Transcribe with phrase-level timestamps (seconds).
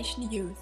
[0.00, 0.56] Generation Youth.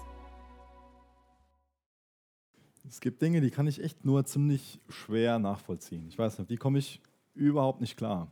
[2.89, 6.05] Es gibt Dinge, die kann ich echt nur ziemlich schwer nachvollziehen.
[6.09, 7.01] Ich weiß nicht, die komme ich
[7.35, 8.27] überhaupt nicht klar.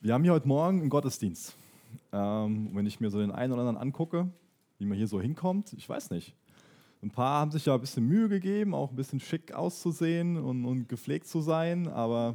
[0.00, 1.54] Wir haben hier heute Morgen einen Gottesdienst.
[2.12, 4.28] Ähm, wenn ich mir so den einen oder anderen angucke,
[4.78, 6.34] wie man hier so hinkommt, ich weiß nicht.
[7.02, 10.66] Ein paar haben sich ja ein bisschen Mühe gegeben, auch ein bisschen schick auszusehen und,
[10.66, 12.34] und gepflegt zu sein, aber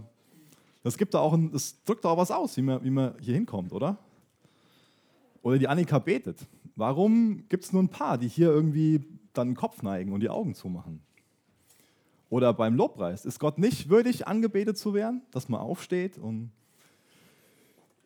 [0.81, 3.35] das gibt da auch ein, das drückt auch was aus, wie man, wie man hier
[3.35, 3.99] hinkommt, oder?
[5.43, 6.39] Oder die Annika betet.
[6.75, 10.29] Warum gibt es nur ein paar, die hier irgendwie dann den Kopf neigen und die
[10.29, 11.01] Augen zumachen?
[12.29, 13.25] Oder beim Lobpreis.
[13.25, 16.51] Ist Gott nicht würdig, angebetet zu werden, dass man aufsteht und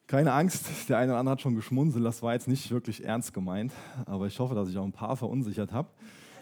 [0.05, 3.33] keine Angst, der eine oder andere hat schon geschmunzelt, das war jetzt nicht wirklich ernst
[3.33, 3.71] gemeint,
[4.05, 5.89] aber ich hoffe, dass ich auch ein paar verunsichert habe.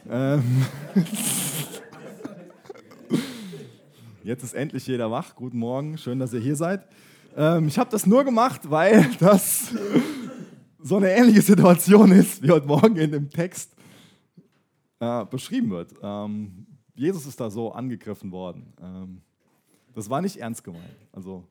[0.09, 0.65] Ähm
[4.23, 5.35] Jetzt ist endlich jeder wach.
[5.35, 6.87] Guten Morgen, schön, dass ihr hier seid.
[7.37, 9.71] Ähm, ich habe das nur gemacht, weil das
[10.85, 13.75] so eine ähnliche Situation ist, wie heute Morgen in dem Text
[14.99, 15.95] äh, beschrieben wird.
[16.03, 18.71] Ähm, Jesus ist da so angegriffen worden.
[18.79, 19.21] Ähm,
[19.95, 20.95] das war nicht ernst gemeint.
[21.11, 21.43] Also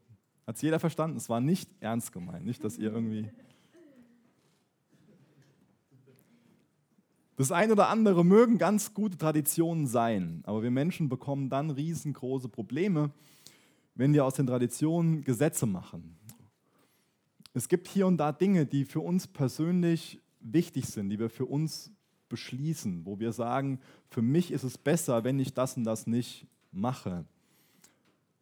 [0.46, 1.16] hat es jeder verstanden?
[1.16, 2.46] Es war nicht ernst gemeint.
[2.46, 3.28] Nicht, dass ihr irgendwie.
[7.34, 12.48] Das eine oder andere mögen ganz gute Traditionen sein, aber wir Menschen bekommen dann riesengroße
[12.48, 13.10] Probleme,
[13.96, 16.16] wenn wir aus den Traditionen Gesetze machen.
[17.54, 21.46] Es gibt hier und da Dinge, die für uns persönlich wichtig sind, die wir für
[21.46, 21.92] uns
[22.28, 23.78] beschließen, wo wir sagen,
[24.10, 27.24] für mich ist es besser, wenn ich das und das nicht mache.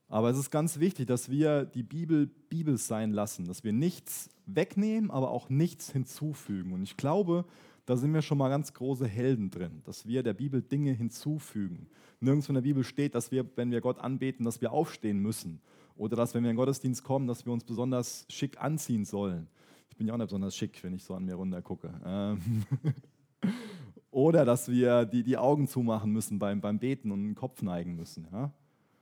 [0.08, 4.30] Aber es ist ganz wichtig, dass wir die Bibel Bibel sein lassen, dass wir nichts
[4.46, 6.72] wegnehmen, aber auch nichts hinzufügen.
[6.72, 7.44] Und ich glaube,
[7.86, 11.86] da sind wir schon mal ganz große Helden drin, dass wir der Bibel Dinge hinzufügen.
[12.20, 15.60] Nirgends in der Bibel steht, dass wir, wenn wir Gott anbeten, dass wir aufstehen müssen.
[15.96, 19.48] Oder dass, wenn wir in den Gottesdienst kommen, dass wir uns besonders schick anziehen sollen.
[19.90, 21.92] Ich bin ja auch nicht besonders schick, wenn ich so an mir runter gucke.
[22.04, 22.40] Ähm
[24.10, 27.96] Oder dass wir die, die Augen zumachen müssen beim, beim Beten und den Kopf neigen
[27.96, 28.26] müssen.
[28.30, 28.52] Ja?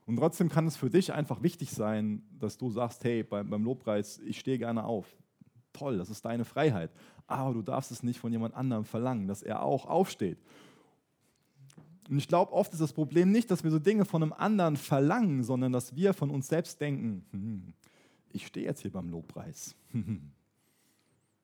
[0.06, 3.64] Und trotzdem kann es für dich einfach wichtig sein, dass du sagst, hey, beim, beim
[3.64, 5.06] Lobpreis, ich stehe gerne auf.
[5.72, 6.90] Toll, das ist deine Freiheit
[7.30, 10.38] aber du darfst es nicht von jemand anderem verlangen, dass er auch aufsteht.
[12.10, 14.76] Und ich glaube, oft ist das Problem nicht, dass wir so Dinge von einem anderen
[14.76, 17.72] verlangen, sondern dass wir von uns selbst denken, hm,
[18.32, 19.74] ich stehe jetzt hier beim Lobpreis.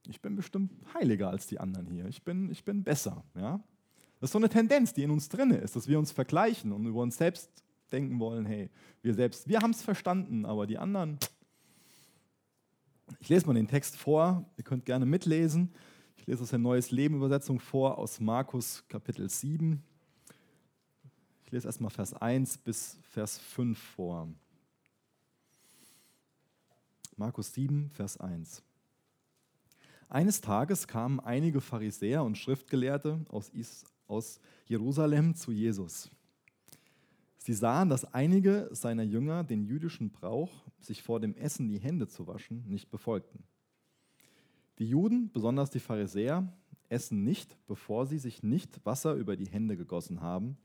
[0.08, 2.06] Ich bin bestimmt heiliger als die anderen hier.
[2.06, 3.24] Ich bin, ich bin besser.
[3.34, 3.60] Ja?
[4.20, 6.86] Das ist so eine Tendenz, die in uns drin ist, dass wir uns vergleichen und
[6.86, 7.50] über uns selbst
[7.90, 8.70] denken wollen, hey,
[9.02, 11.18] wir selbst, wir haben es verstanden, aber die anderen,
[13.18, 15.72] ich lese mal den Text vor, ihr könnt gerne mitlesen.
[16.18, 19.82] Ich lese aus der Neues Leben Übersetzung vor aus Markus Kapitel 7.
[21.46, 24.28] Ich lese erstmal Vers 1 bis Vers 5 vor.
[27.16, 28.64] Markus 7, Vers 1.
[30.08, 36.10] Eines Tages kamen einige Pharisäer und Schriftgelehrte aus Jerusalem zu Jesus.
[37.38, 42.08] Sie sahen, dass einige seiner Jünger den jüdischen Brauch, sich vor dem Essen die Hände
[42.08, 43.44] zu waschen, nicht befolgten.
[44.80, 46.52] Die Juden, besonders die Pharisäer,
[46.88, 50.58] essen nicht, bevor sie sich nicht Wasser über die Hände gegossen haben,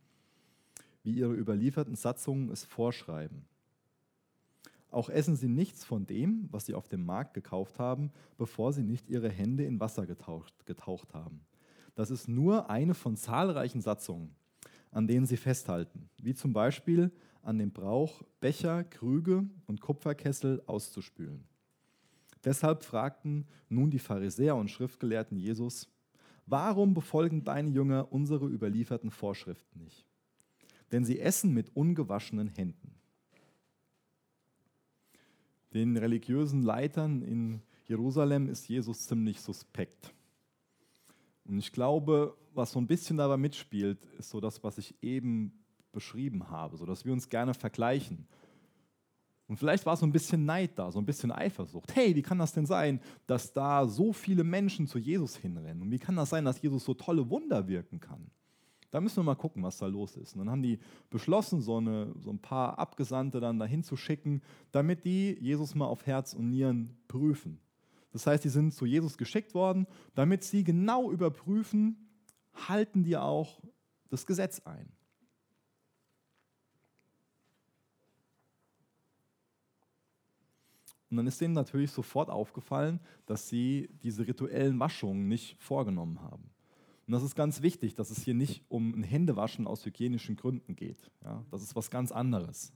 [1.04, 3.46] wie ihre überlieferten Satzungen es vorschreiben.
[4.90, 8.84] Auch essen sie nichts von dem, was sie auf dem Markt gekauft haben, bevor sie
[8.84, 11.42] nicht ihre Hände in Wasser getaucht, getaucht haben.
[11.96, 14.36] Das ist nur eine von zahlreichen Satzungen
[14.92, 21.46] an denen sie festhalten, wie zum Beispiel an dem Brauch, Becher, Krüge und Kupferkessel auszuspülen.
[22.44, 25.88] Deshalb fragten nun die Pharisäer und Schriftgelehrten Jesus,
[26.46, 30.06] warum befolgen deine Jünger unsere überlieferten Vorschriften nicht?
[30.92, 32.96] Denn sie essen mit ungewaschenen Händen.
[35.74, 40.14] Den religiösen Leitern in Jerusalem ist Jesus ziemlich suspekt.
[41.46, 45.54] Und ich glaube, was so ein bisschen dabei mitspielt, ist so das, was ich eben
[45.92, 48.28] beschrieben habe, so dass wir uns gerne vergleichen.
[49.48, 51.94] Und vielleicht war so ein bisschen Neid da, so ein bisschen Eifersucht.
[51.94, 55.82] Hey, wie kann das denn sein, dass da so viele Menschen zu Jesus hinrennen?
[55.82, 58.32] Und wie kann das sein, dass Jesus so tolle Wunder wirken kann?
[58.92, 60.34] Da müssen wir mal gucken, was da los ist.
[60.34, 60.80] Und dann haben die
[61.10, 64.42] beschlossen, so, eine, so ein paar Abgesandte dann dahin zu schicken,
[64.72, 67.60] damit die Jesus mal auf Herz und Nieren prüfen.
[68.12, 72.10] Das heißt, die sind zu Jesus geschickt worden, damit sie genau überprüfen,
[72.54, 73.62] halten die auch
[74.10, 74.92] das Gesetz ein.
[81.10, 86.50] Und dann ist denen natürlich sofort aufgefallen, dass sie diese rituellen Waschungen nicht vorgenommen haben.
[87.12, 90.78] Und das ist ganz wichtig, dass es hier nicht um ein Händewaschen aus hygienischen Gründen
[90.78, 91.12] geht.
[91.26, 92.72] Ja, das ist was ganz anderes.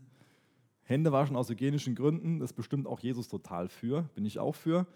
[0.84, 4.88] Händewaschen aus hygienischen Gründen, das bestimmt auch Jesus total für, bin ich auch für.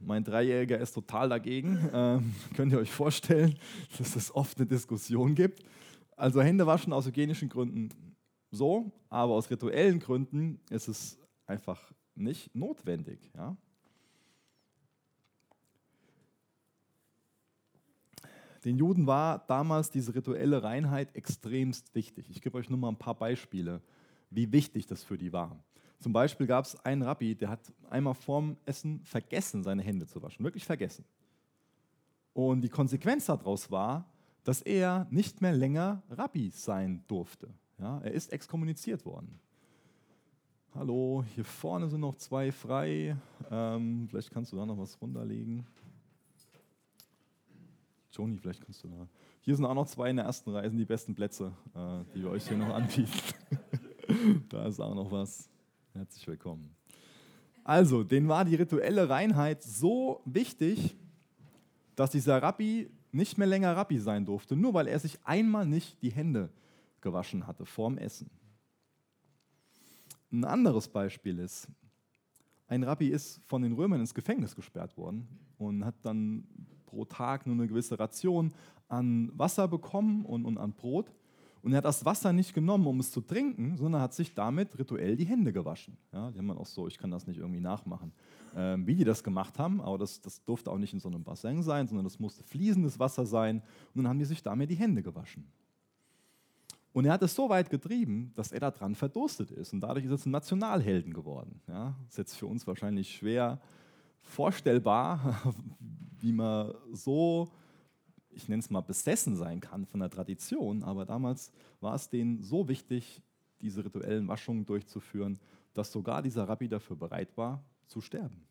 [0.00, 1.90] Mein Dreijähriger ist total dagegen.
[1.92, 3.58] Ähm, könnt ihr euch vorstellen,
[3.98, 5.62] dass es oft eine Diskussion gibt.
[6.16, 7.90] Also Hände waschen aus hygienischen Gründen
[8.50, 13.30] so, aber aus rituellen Gründen ist es einfach nicht notwendig.
[13.36, 13.58] Ja?
[18.68, 22.28] Den Juden war damals diese rituelle Reinheit extremst wichtig.
[22.28, 23.80] Ich gebe euch nur mal ein paar Beispiele,
[24.28, 25.64] wie wichtig das für die war.
[26.00, 30.22] Zum Beispiel gab es einen Rabbi, der hat einmal vorm Essen vergessen, seine Hände zu
[30.22, 30.44] waschen.
[30.44, 31.06] Wirklich vergessen.
[32.34, 34.04] Und die Konsequenz daraus war,
[34.44, 37.48] dass er nicht mehr länger Rabbi sein durfte.
[37.78, 39.40] Ja, er ist exkommuniziert worden.
[40.74, 43.16] Hallo, hier vorne sind noch zwei frei.
[43.50, 45.66] Ähm, vielleicht kannst du da noch was runterlegen.
[48.18, 49.08] Joni, vielleicht kannst du da.
[49.42, 52.30] Hier sind auch noch zwei in der ersten sind die besten Plätze, äh, die wir
[52.30, 53.12] euch hier noch anbieten.
[54.48, 55.48] da ist auch noch was.
[55.92, 56.74] Herzlich willkommen.
[57.62, 60.96] Also, denen war die rituelle Reinheit so wichtig,
[61.94, 66.02] dass dieser Rabbi nicht mehr länger Rabbi sein durfte, nur weil er sich einmal nicht
[66.02, 66.50] die Hände
[67.00, 68.28] gewaschen hatte vorm Essen.
[70.32, 71.68] Ein anderes Beispiel ist,
[72.66, 76.48] ein Rabbi ist von den Römern ins Gefängnis gesperrt worden und hat dann
[76.88, 78.52] pro Tag nur eine gewisse Ration
[78.88, 81.12] an Wasser bekommen und, und an Brot.
[81.62, 84.78] Und er hat das Wasser nicht genommen, um es zu trinken, sondern hat sich damit
[84.78, 85.96] rituell die Hände gewaschen.
[86.12, 88.12] Ja, die haben dann auch so, ich kann das nicht irgendwie nachmachen,
[88.56, 91.24] ähm, wie die das gemacht haben, aber das, das durfte auch nicht in so einem
[91.24, 93.56] Bassin sein, sondern das musste fließendes Wasser sein.
[93.94, 95.46] Und dann haben die sich damit die Hände gewaschen.
[96.92, 99.72] Und er hat es so weit getrieben, dass er daran verdurstet ist.
[99.72, 101.60] Und dadurch ist er zum Nationalhelden geworden.
[101.68, 103.60] Ja, das ist jetzt für uns wahrscheinlich schwer
[104.22, 105.54] vorstellbar,
[106.20, 107.50] wie man so
[108.38, 111.50] ich nenne es mal, besessen sein kann von der Tradition, aber damals
[111.80, 113.20] war es denen so wichtig,
[113.60, 115.40] diese rituellen Waschungen durchzuführen,
[115.74, 118.46] dass sogar dieser Rabbi dafür bereit war, zu sterben.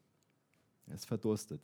[0.87, 1.61] Er ist verdurstet.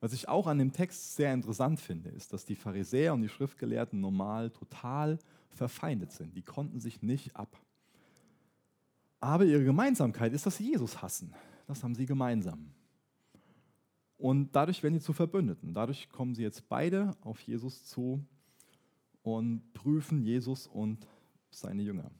[0.00, 3.28] Was ich auch an dem Text sehr interessant finde, ist, dass die Pharisäer und die
[3.28, 5.18] Schriftgelehrten normal total
[5.50, 6.36] verfeindet sind.
[6.36, 7.60] Die konnten sich nicht ab.
[9.20, 11.34] Aber ihre Gemeinsamkeit ist, dass sie Jesus hassen.
[11.68, 12.72] Das haben sie gemeinsam.
[14.16, 15.74] Und dadurch werden sie zu Verbündeten.
[15.74, 18.24] Dadurch kommen sie jetzt beide auf Jesus zu
[19.22, 21.06] und prüfen Jesus und
[21.50, 22.10] seine Jünger.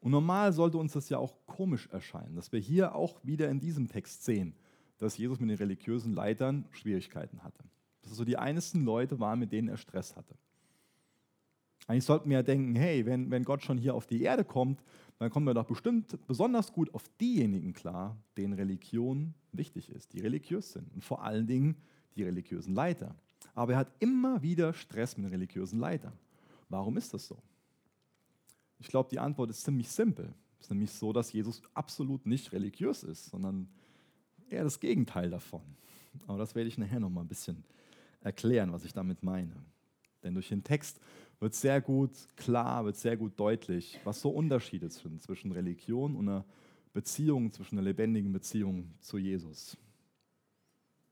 [0.00, 3.60] Und normal sollte uns das ja auch komisch erscheinen, dass wir hier auch wieder in
[3.60, 4.54] diesem Text sehen,
[4.96, 7.62] dass Jesus mit den religiösen Leitern Schwierigkeiten hatte.
[8.02, 10.34] Dass es so die einzelnen Leute waren, mit denen er Stress hatte.
[11.86, 14.82] Eigentlich sollten wir ja denken, hey, wenn, wenn Gott schon hier auf die Erde kommt,
[15.18, 20.20] dann kommen wir doch bestimmt besonders gut auf diejenigen klar, denen Religion wichtig ist, die
[20.20, 20.92] religiös sind.
[20.94, 21.76] Und vor allen Dingen
[22.14, 23.14] die religiösen Leiter.
[23.54, 26.12] Aber er hat immer wieder Stress mit religiösen Leitern.
[26.68, 27.38] Warum ist das so?
[28.78, 30.32] Ich glaube, die Antwort ist ziemlich simpel.
[30.60, 33.68] Es ist nämlich so, dass Jesus absolut nicht religiös ist, sondern
[34.48, 35.62] eher das Gegenteil davon.
[36.26, 37.64] Aber das werde ich nachher noch mal ein bisschen
[38.20, 39.54] erklären, was ich damit meine.
[40.22, 41.00] Denn durch den Text
[41.40, 46.28] wird sehr gut klar, wird sehr gut deutlich, was so Unterschiede sind zwischen Religion und
[46.28, 46.44] einer
[46.92, 49.76] Beziehung, zwischen einer lebendigen Beziehung zu Jesus.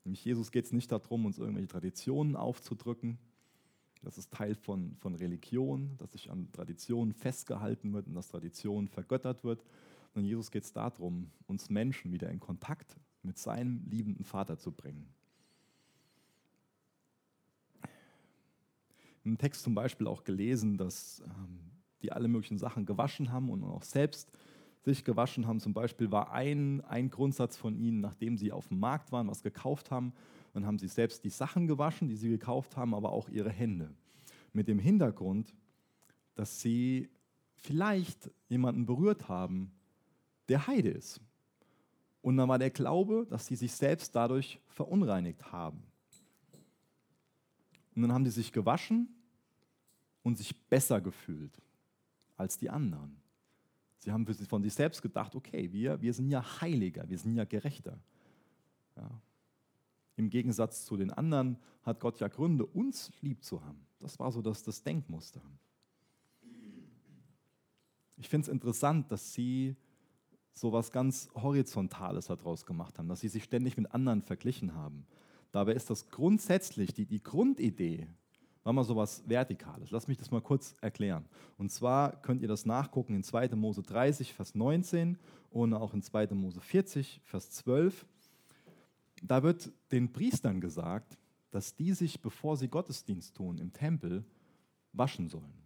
[0.05, 3.19] Nämlich Jesus geht es nicht darum, uns irgendwelche Traditionen aufzudrücken.
[4.02, 8.88] Das ist Teil von, von Religion, dass sich an Traditionen festgehalten wird und dass Tradition
[8.88, 9.64] vergöttert wird.
[10.14, 14.71] Und Jesus geht es darum, uns Menschen wieder in Kontakt mit seinem liebenden Vater zu
[14.71, 15.09] bringen.
[19.26, 21.59] Im Text zum Beispiel auch gelesen, dass ähm,
[22.00, 24.30] die alle möglichen Sachen gewaschen haben und auch selbst
[24.85, 25.59] sich gewaschen haben.
[25.59, 29.42] Zum Beispiel war ein, ein Grundsatz von ihnen, nachdem sie auf dem Markt waren, was
[29.42, 30.12] gekauft haben,
[30.54, 33.92] dann haben sie selbst die Sachen gewaschen, die sie gekauft haben, aber auch ihre Hände.
[34.52, 35.52] Mit dem Hintergrund,
[36.37, 37.11] dass sie
[37.56, 39.73] vielleicht jemanden berührt haben,
[40.49, 41.21] der Heide ist.
[42.23, 45.83] Und dann war der Glaube, dass sie sich selbst dadurch verunreinigt haben.
[47.97, 49.15] Und dann haben sie sich gewaschen
[50.26, 51.62] und sich besser gefühlt
[52.37, 53.16] als die anderen.
[53.99, 57.45] Sie haben von sich selbst gedacht, okay, wir, wir sind ja heiliger, wir sind ja
[57.45, 57.97] gerechter.
[58.97, 59.09] Ja.
[60.16, 63.87] Im Gegensatz zu den anderen hat Gott ja Gründe, uns lieb zu haben.
[64.00, 65.40] Das war so das, das Denkmuster.
[68.16, 69.76] Ich finde es interessant, dass sie
[70.54, 75.06] so was ganz Horizontales daraus gemacht haben, dass sie sich ständig mit anderen verglichen haben.
[75.52, 78.09] Dabei ist das grundsätzlich die, die Grundidee
[78.66, 79.92] war mal so was Vertikales.
[79.92, 81.25] Lass mich das mal kurz erklären.
[81.56, 83.50] Und zwar könnt ihr das nachgucken in 2.
[83.54, 85.18] Mose 30, Vers 19
[85.50, 86.35] und auch in 2.
[86.35, 88.04] Mose 40, Vers 12.
[89.23, 91.16] Da wird den Priestern gesagt,
[91.52, 94.25] dass die sich, bevor sie Gottesdienst tun, im Tempel
[94.92, 95.62] waschen sollen.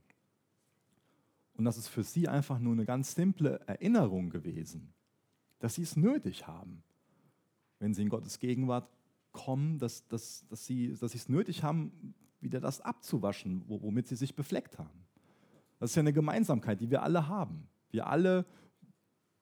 [1.55, 4.93] Und das ist für sie einfach nur eine ganz simple Erinnerung gewesen,
[5.59, 6.83] dass sie es nötig haben,
[7.79, 8.91] wenn sie in Gottes Gegenwart
[9.33, 14.35] kommen, dass, dass, dass sie dass es nötig haben, wieder das abzuwaschen, womit sie sich
[14.35, 15.07] befleckt haben.
[15.79, 17.69] Das ist ja eine Gemeinsamkeit, die wir alle haben.
[17.91, 18.47] Wir alle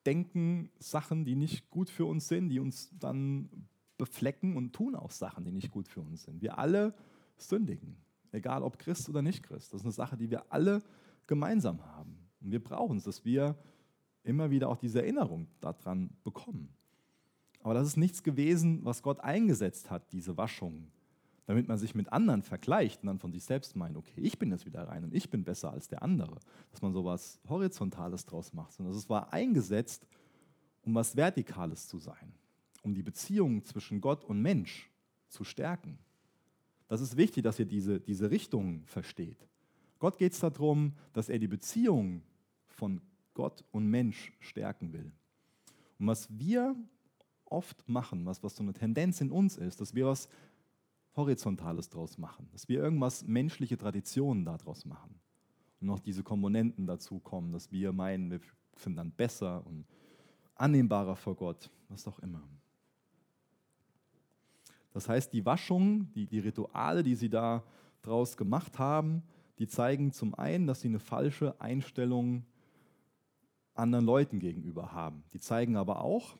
[0.06, 3.50] denken Sachen, die nicht gut für uns sind, die uns dann
[3.98, 6.40] beflecken und tun auch Sachen, die nicht gut für uns sind.
[6.40, 6.94] Wir alle
[7.36, 7.96] sündigen,
[8.32, 9.72] egal ob Christ oder nicht Christ.
[9.72, 10.82] Das ist eine Sache, die wir alle
[11.26, 12.16] gemeinsam haben.
[12.40, 13.56] Und wir brauchen es, dass wir
[14.22, 16.68] immer wieder auch diese Erinnerung daran bekommen.
[17.62, 20.90] Aber das ist nichts gewesen, was Gott eingesetzt hat, diese Waschung,
[21.48, 24.50] damit man sich mit anderen vergleicht und dann von sich selbst meint, okay, ich bin
[24.50, 26.38] jetzt wieder rein und ich bin besser als der andere.
[26.70, 30.06] Dass man so was Horizontales draus macht, sondern es war eingesetzt,
[30.82, 32.34] um was Vertikales zu sein,
[32.82, 34.90] um die Beziehung zwischen Gott und Mensch
[35.30, 35.98] zu stärken.
[36.86, 39.48] Das ist wichtig, dass ihr diese, diese Richtung versteht.
[40.00, 42.20] Gott geht es darum, dass er die Beziehung
[42.66, 43.00] von
[43.32, 45.10] Gott und Mensch stärken will.
[45.98, 46.76] Und was wir
[47.46, 50.28] oft machen, was, was so eine Tendenz in uns ist, dass wir was
[51.18, 55.20] Horizontales draus machen, dass wir irgendwas menschliche Traditionen daraus machen.
[55.80, 58.40] Und noch diese Komponenten dazu kommen, dass wir meinen, wir
[58.76, 59.84] sind dann besser und
[60.54, 62.42] annehmbarer vor Gott, was auch immer.
[64.92, 67.62] Das heißt, die Waschung, die, die Rituale, die sie da
[68.02, 69.22] draus gemacht haben,
[69.58, 72.44] die zeigen zum einen, dass sie eine falsche Einstellung
[73.74, 75.22] anderen Leuten gegenüber haben.
[75.32, 76.36] Die zeigen aber auch,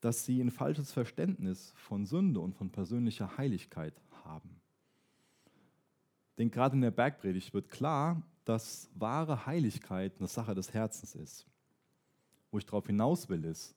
[0.00, 4.60] dass sie ein falsches Verständnis von Sünde und von persönlicher Heiligkeit haben.
[6.38, 11.46] Denn gerade in der Bergpredigt wird klar, dass wahre Heiligkeit eine Sache des Herzens ist.
[12.50, 13.74] Wo ich darauf hinaus will, ist,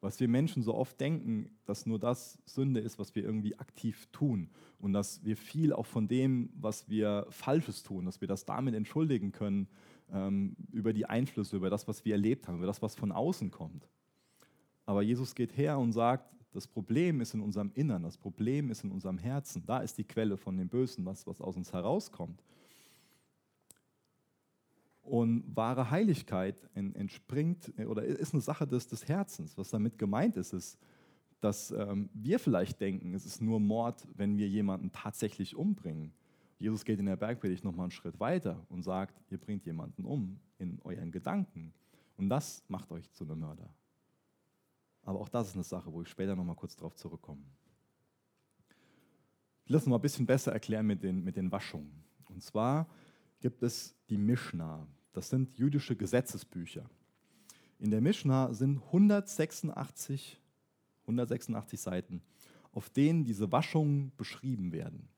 [0.00, 4.08] was wir Menschen so oft denken, dass nur das Sünde ist, was wir irgendwie aktiv
[4.12, 8.46] tun und dass wir viel auch von dem, was wir Falsches tun, dass wir das
[8.46, 9.68] damit entschuldigen können
[10.10, 13.50] ähm, über die Einflüsse, über das, was wir erlebt haben, über das, was von außen
[13.50, 13.90] kommt.
[14.90, 18.82] Aber Jesus geht her und sagt, das Problem ist in unserem Innern, das Problem ist
[18.82, 19.64] in unserem Herzen.
[19.64, 22.42] Da ist die Quelle von dem Bösen, was, was aus uns herauskommt.
[25.00, 29.56] Und wahre Heiligkeit entspringt oder ist eine Sache des, des Herzens.
[29.56, 30.76] Was damit gemeint ist, ist,
[31.38, 36.12] dass ähm, wir vielleicht denken, es ist nur Mord, wenn wir jemanden tatsächlich umbringen.
[36.58, 40.40] Jesus geht in der Bergpredigt nochmal einen Schritt weiter und sagt, ihr bringt jemanden um
[40.58, 41.72] in euren Gedanken.
[42.16, 43.72] Und das macht euch zu einem Mörder.
[45.02, 47.42] Aber auch das ist eine Sache, wo ich später nochmal kurz drauf zurückkomme.
[49.64, 51.92] Ich das noch mal ein bisschen besser erklären mit den, mit den Waschungen.
[52.28, 52.88] Und zwar
[53.40, 54.86] gibt es die Mishnah.
[55.12, 56.88] Das sind jüdische Gesetzesbücher.
[57.78, 60.40] In der Mishnah sind 186,
[61.02, 62.22] 186 Seiten,
[62.72, 65.08] auf denen diese Waschungen beschrieben werden.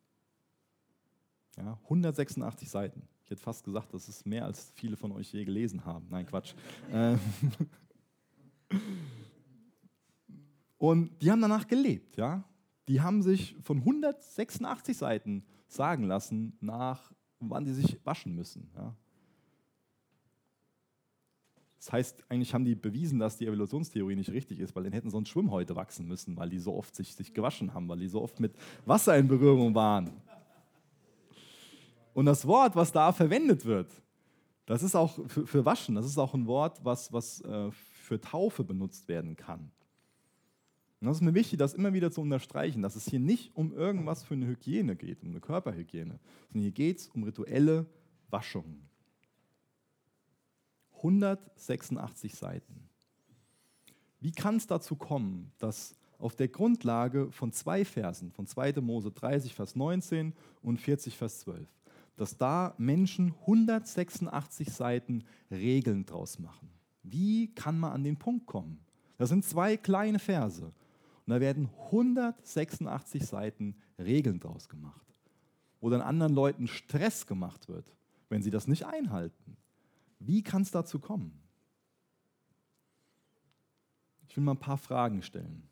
[1.56, 3.08] Ja, 186 Seiten.
[3.24, 6.06] Ich hätte fast gesagt, das ist mehr, als viele von euch je gelesen haben.
[6.10, 6.54] Nein, Quatsch.
[10.82, 12.16] Und die haben danach gelebt.
[12.16, 12.42] Ja?
[12.88, 18.68] Die haben sich von 186 Seiten sagen lassen, nach wann sie sich waschen müssen.
[18.74, 18.92] Ja?
[21.76, 25.08] Das heißt, eigentlich haben die bewiesen, dass die Evolutionstheorie nicht richtig ist, weil dann hätten
[25.08, 28.20] sonst Schwimmhäute wachsen müssen, weil die so oft sich, sich gewaschen haben, weil die so
[28.20, 28.52] oft mit
[28.84, 30.10] Wasser in Berührung waren.
[32.12, 34.02] Und das Wort, was da verwendet wird,
[34.66, 38.20] das ist auch für, für Waschen, das ist auch ein Wort, was, was äh, für
[38.20, 39.70] Taufe benutzt werden kann.
[41.02, 43.72] Und das ist mir wichtig, das immer wieder zu unterstreichen, dass es hier nicht um
[43.72, 47.86] irgendwas für eine Hygiene geht, um eine Körperhygiene, sondern hier geht es um rituelle
[48.30, 48.88] Waschungen.
[50.98, 52.88] 186 Seiten.
[54.20, 58.74] Wie kann es dazu kommen, dass auf der Grundlage von zwei Versen, von 2.
[58.80, 60.32] Mose 30, Vers 19
[60.62, 61.68] und 40, Vers 12,
[62.14, 66.70] dass da Menschen 186 Seiten Regeln draus machen?
[67.02, 68.78] Wie kann man an den Punkt kommen?
[69.18, 70.72] Das sind zwei kleine Verse.
[71.32, 75.06] Da werden 186 Seiten Regeln draus gemacht,
[75.80, 77.90] wo dann anderen Leuten Stress gemacht wird,
[78.28, 79.56] wenn sie das nicht einhalten.
[80.18, 81.32] Wie kann es dazu kommen?
[84.28, 85.66] Ich will mal ein paar Fragen stellen.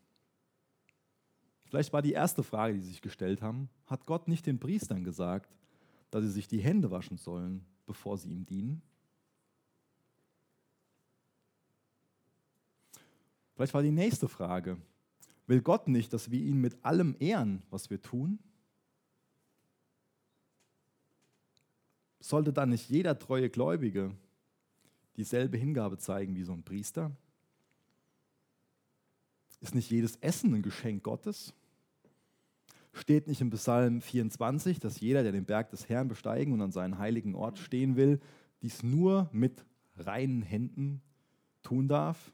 [1.65, 5.03] Vielleicht war die erste Frage, die sie sich gestellt haben, hat Gott nicht den Priestern
[5.03, 5.55] gesagt,
[6.09, 8.81] dass sie sich die Hände waschen sollen, bevor sie ihm dienen?
[13.53, 14.79] Vielleicht war die nächste Frage,
[15.47, 18.39] will Gott nicht, dass wir ihn mit allem ehren, was wir tun?
[22.19, 24.15] Sollte dann nicht jeder treue Gläubige
[25.17, 27.11] dieselbe Hingabe zeigen wie so ein Priester?
[29.59, 31.53] Ist nicht jedes Essen ein Geschenk Gottes?
[32.93, 36.71] Steht nicht im Psalm 24, dass jeder, der den Berg des Herrn besteigen und an
[36.71, 38.19] seinen heiligen Ort stehen will,
[38.61, 41.01] dies nur mit reinen Händen
[41.63, 42.31] tun darf?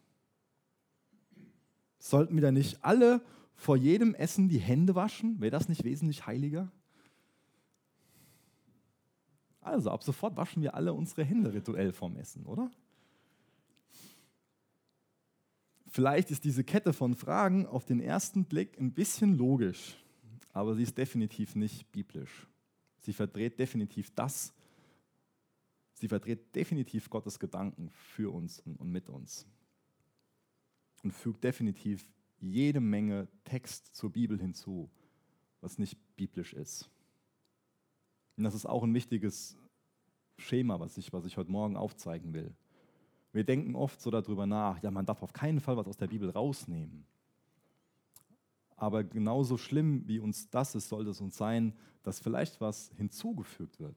[1.99, 3.21] Sollten wir da nicht alle
[3.55, 5.41] vor jedem Essen die Hände waschen?
[5.41, 6.71] Wäre das nicht wesentlich heiliger?
[9.61, 12.71] Also ab sofort waschen wir alle unsere Hände rituell vorm Essen, oder?
[15.87, 19.95] Vielleicht ist diese Kette von Fragen auf den ersten Blick ein bisschen logisch,
[20.53, 22.47] aber sie ist definitiv nicht biblisch.
[22.99, 24.53] Sie verdreht definitiv das,
[25.93, 29.47] sie verdreht definitiv Gottes Gedanken für uns und mit uns
[31.07, 32.11] und fügt definitiv
[32.41, 34.89] jede Menge Text zur Bibel hinzu,
[35.61, 36.89] was nicht biblisch ist.
[38.35, 39.55] Und das ist auch ein wichtiges
[40.37, 42.53] Schema, was ich, was ich heute Morgen aufzeigen will.
[43.31, 46.07] Wir denken oft so darüber nach, ja, man darf auf keinen Fall was aus der
[46.07, 47.05] Bibel rausnehmen.
[48.75, 51.73] Aber genauso schlimm wie uns das ist, sollte es uns sein,
[52.03, 53.95] dass vielleicht was hinzugefügt wird.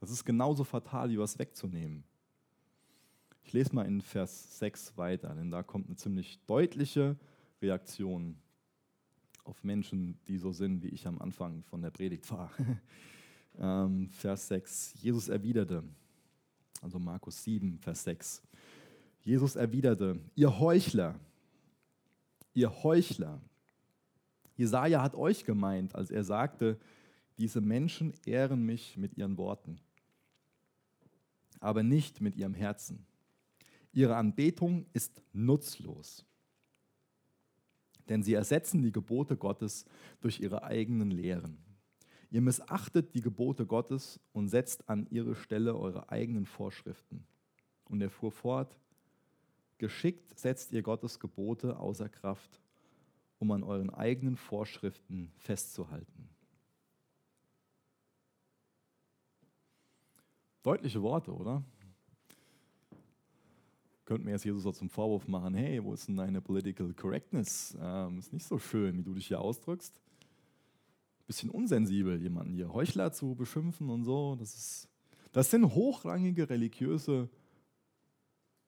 [0.00, 2.04] Das ist genauso fatal, wie was wegzunehmen.
[3.46, 7.14] Ich lese mal in Vers 6 weiter, denn da kommt eine ziemlich deutliche
[7.62, 8.34] Reaktion
[9.44, 12.50] auf Menschen, die so sind, wie ich am Anfang von der Predigt war.
[13.60, 14.94] ähm, Vers 6.
[15.00, 15.84] Jesus erwiderte,
[16.82, 18.42] also Markus 7, Vers 6.
[19.20, 21.14] Jesus erwiderte, ihr Heuchler,
[22.52, 23.40] ihr Heuchler.
[24.56, 26.80] Jesaja hat euch gemeint, als er sagte,
[27.38, 29.78] diese Menschen ehren mich mit ihren Worten,
[31.60, 33.06] aber nicht mit ihrem Herzen.
[33.96, 36.26] Ihre Anbetung ist nutzlos,
[38.10, 39.86] denn sie ersetzen die Gebote Gottes
[40.20, 41.56] durch ihre eigenen Lehren.
[42.30, 47.26] Ihr missachtet die Gebote Gottes und setzt an ihre Stelle eure eigenen Vorschriften.
[47.84, 48.78] Und er fuhr fort,
[49.78, 52.60] geschickt setzt ihr Gottes Gebote außer Kraft,
[53.38, 56.28] um an euren eigenen Vorschriften festzuhalten.
[60.62, 61.64] Deutliche Worte, oder?
[64.06, 67.76] Könnten wir jetzt Jesus so zum Vorwurf machen, hey, wo ist denn deine Political Correctness?
[67.78, 70.00] Ähm, ist nicht so schön, wie du dich hier ausdrückst
[71.26, 74.36] bisschen unsensibel, jemanden hier Heuchler zu beschimpfen und so.
[74.36, 74.88] Das, ist,
[75.32, 77.28] das sind hochrangige religiöse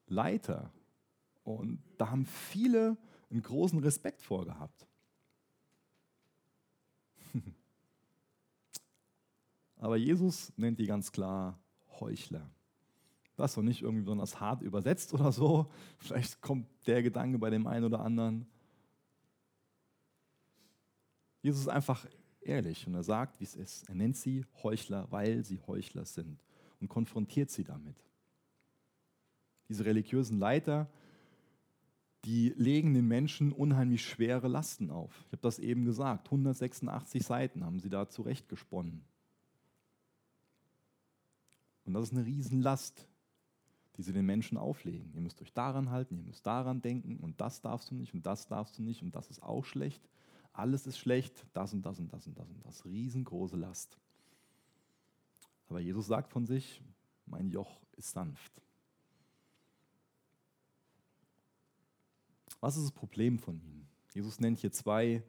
[0.08, 0.72] Leiter.
[1.44, 2.96] Und da haben viele
[3.30, 4.86] einen großen Respekt vorgehabt.
[9.76, 11.58] Aber Jesus nennt die ganz klar
[12.00, 12.50] Heuchler.
[13.38, 15.70] Das doch nicht irgendwie besonders hart übersetzt oder so.
[15.98, 18.48] Vielleicht kommt der Gedanke bei dem einen oder anderen.
[21.40, 22.04] Jesus ist einfach
[22.40, 23.88] ehrlich und er sagt, wie es ist.
[23.88, 26.42] Er nennt sie Heuchler, weil sie Heuchler sind
[26.80, 27.94] und konfrontiert sie damit.
[29.68, 30.90] Diese religiösen Leiter,
[32.24, 35.12] die legen den Menschen unheimlich schwere Lasten auf.
[35.26, 39.04] Ich habe das eben gesagt, 186 Seiten haben sie da zurechtgesponnen.
[41.84, 43.06] Und das ist eine Riesenlast,
[43.98, 45.12] die sie den Menschen auflegen.
[45.12, 48.24] Ihr müsst euch daran halten, ihr müsst daran denken und das darfst du nicht und
[48.24, 50.08] das darfst du nicht und das ist auch schlecht
[50.58, 52.84] alles ist schlecht, das und das und das und das und das.
[52.84, 53.96] Riesengroße Last.
[55.68, 56.82] Aber Jesus sagt von sich,
[57.26, 58.52] mein Joch ist sanft.
[62.60, 63.86] Was ist das Problem von ihnen?
[64.12, 65.22] Jesus nennt hier zwei,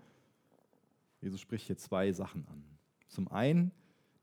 [1.22, 2.64] Jesus spricht hier zwei Sachen an.
[3.08, 3.72] Zum einen,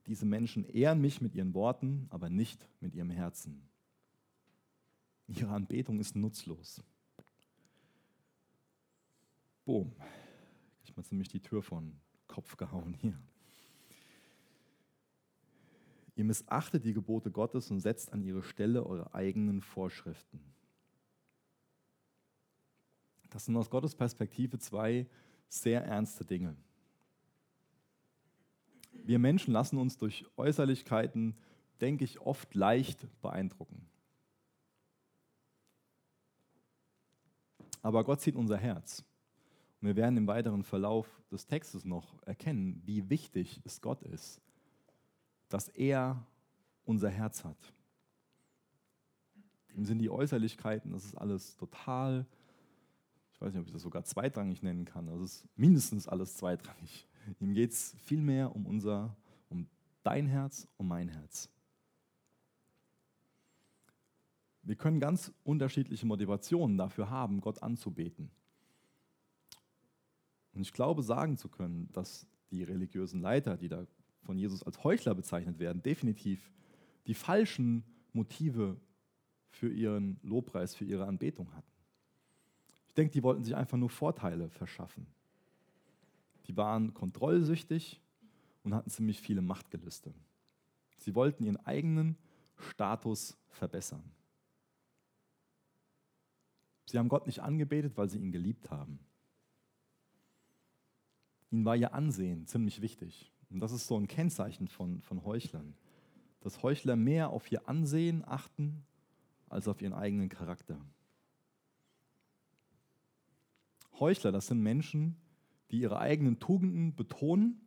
[0.06, 3.62] diese Menschen ehren mich mit ihren Worten, aber nicht mit ihrem Herzen.
[5.28, 6.82] Ihre Anbetung ist nutzlos.
[9.64, 9.92] Boom
[10.96, 11.92] mir ziemlich die Tür von
[12.26, 13.18] Kopf gehauen hier.
[16.14, 20.40] Ihr missachtet die Gebote Gottes und setzt an ihre Stelle eure eigenen Vorschriften.
[23.28, 25.06] Das sind aus Gottes Perspektive zwei
[25.48, 26.56] sehr ernste Dinge.
[28.92, 31.36] Wir Menschen lassen uns durch Äußerlichkeiten,
[31.82, 33.86] denke ich, oft leicht beeindrucken.
[37.86, 39.04] Aber Gott sieht unser Herz.
[39.80, 44.40] Und wir werden im weiteren Verlauf des Textes noch erkennen, wie wichtig es Gott ist,
[45.48, 46.26] dass er
[46.84, 47.72] unser Herz hat.
[49.76, 52.26] Ihm sind die Äußerlichkeiten, das ist alles total,
[53.32, 57.06] ich weiß nicht, ob ich das sogar zweitrangig nennen kann, das ist mindestens alles zweitrangig.
[57.38, 59.14] Ihm geht es vielmehr um unser,
[59.48, 59.68] um
[60.02, 61.48] dein Herz, um mein Herz.
[64.66, 68.30] Wir können ganz unterschiedliche Motivationen dafür haben, Gott anzubeten.
[70.52, 73.86] Und ich glaube, sagen zu können, dass die religiösen Leiter, die da
[74.24, 76.50] von Jesus als Heuchler bezeichnet werden, definitiv
[77.06, 78.76] die falschen Motive
[79.50, 81.70] für ihren Lobpreis, für ihre Anbetung hatten.
[82.88, 85.06] Ich denke, die wollten sich einfach nur Vorteile verschaffen.
[86.48, 88.00] Die waren kontrollsüchtig
[88.64, 90.12] und hatten ziemlich viele Machtgelüste.
[90.98, 92.16] Sie wollten ihren eigenen
[92.56, 94.02] Status verbessern.
[96.86, 98.98] Sie haben Gott nicht angebetet, weil sie ihn geliebt haben.
[101.50, 103.32] Ihnen war ihr Ansehen ziemlich wichtig.
[103.50, 105.74] Und das ist so ein Kennzeichen von, von Heuchlern.
[106.40, 108.84] Dass Heuchler mehr auf ihr Ansehen achten
[109.48, 110.80] als auf ihren eigenen Charakter.
[113.98, 115.16] Heuchler, das sind Menschen,
[115.70, 117.60] die ihre eigenen Tugenden betonen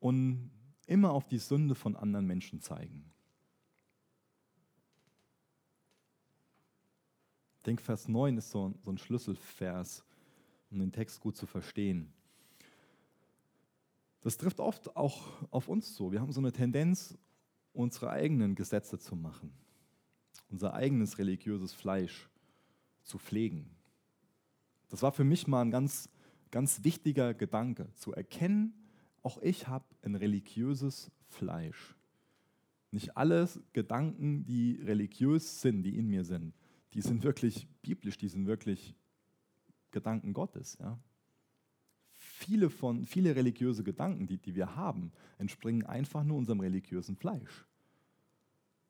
[0.00, 0.50] und
[0.86, 3.12] immer auf die Sünde von anderen Menschen zeigen.
[7.62, 10.04] Ich denke, Vers 9 ist so, so ein Schlüsselvers,
[10.72, 12.12] um den Text gut zu verstehen.
[14.22, 16.10] Das trifft oft auch auf uns zu.
[16.10, 17.16] Wir haben so eine Tendenz,
[17.72, 19.52] unsere eigenen Gesetze zu machen,
[20.50, 22.28] unser eigenes religiöses Fleisch
[23.04, 23.70] zu pflegen.
[24.88, 26.08] Das war für mich mal ein ganz,
[26.50, 28.74] ganz wichtiger Gedanke, zu erkennen,
[29.22, 31.94] auch ich habe ein religiöses Fleisch.
[32.90, 36.54] Nicht alle Gedanken, die religiös sind, die in mir sind,
[36.94, 38.94] die sind wirklich biblisch, die sind wirklich
[39.90, 40.76] Gedanken Gottes.
[40.80, 40.98] Ja?
[42.12, 47.66] Viele, von, viele religiöse Gedanken, die, die wir haben, entspringen einfach nur unserem religiösen Fleisch.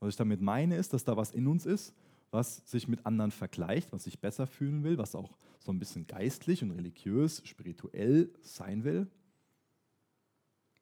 [0.01, 1.95] Was ich damit meine, ist, dass da was in uns ist,
[2.31, 6.07] was sich mit anderen vergleicht, was sich besser fühlen will, was auch so ein bisschen
[6.07, 9.07] geistlich und religiös, spirituell sein will.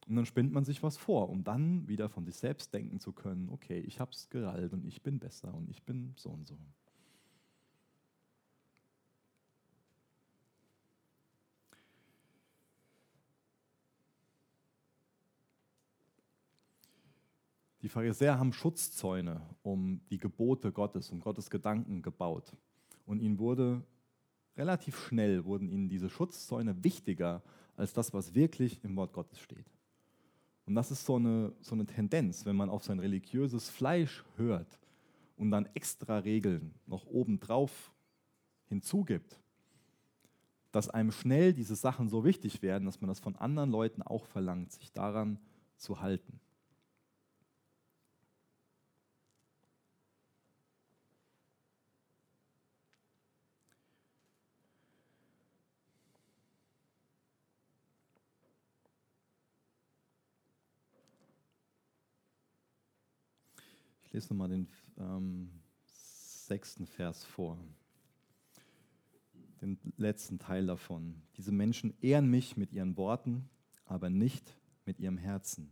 [0.06, 3.12] Und dann spinnt man sich was vor, um dann wieder von sich selbst denken zu
[3.12, 6.46] können, okay, ich habe es gerallt und ich bin besser und ich bin so und
[6.46, 6.56] so.
[17.82, 22.54] Die Pharisäer haben Schutzzäune um die Gebote Gottes, um Gottes Gedanken gebaut.
[23.06, 23.82] Und ihnen wurde
[24.56, 27.42] relativ schnell wurden ihnen diese Schutzzäune wichtiger
[27.76, 29.64] als das, was wirklich im Wort Gottes steht.
[30.66, 34.78] Und das ist so eine, so eine Tendenz, wenn man auf sein religiöses Fleisch hört
[35.36, 37.92] und dann extra Regeln noch obendrauf
[38.66, 39.40] hinzugibt,
[40.70, 44.26] dass einem schnell diese Sachen so wichtig werden, dass man das von anderen Leuten auch
[44.26, 45.38] verlangt, sich daran
[45.76, 46.38] zu halten.
[64.10, 64.66] Ich lese nochmal den
[64.98, 65.52] ähm,
[65.84, 67.56] sechsten Vers vor.
[69.62, 71.22] Den letzten Teil davon.
[71.36, 73.48] Diese Menschen ehren mich mit ihren Worten,
[73.84, 75.70] aber nicht mit ihrem Herzen.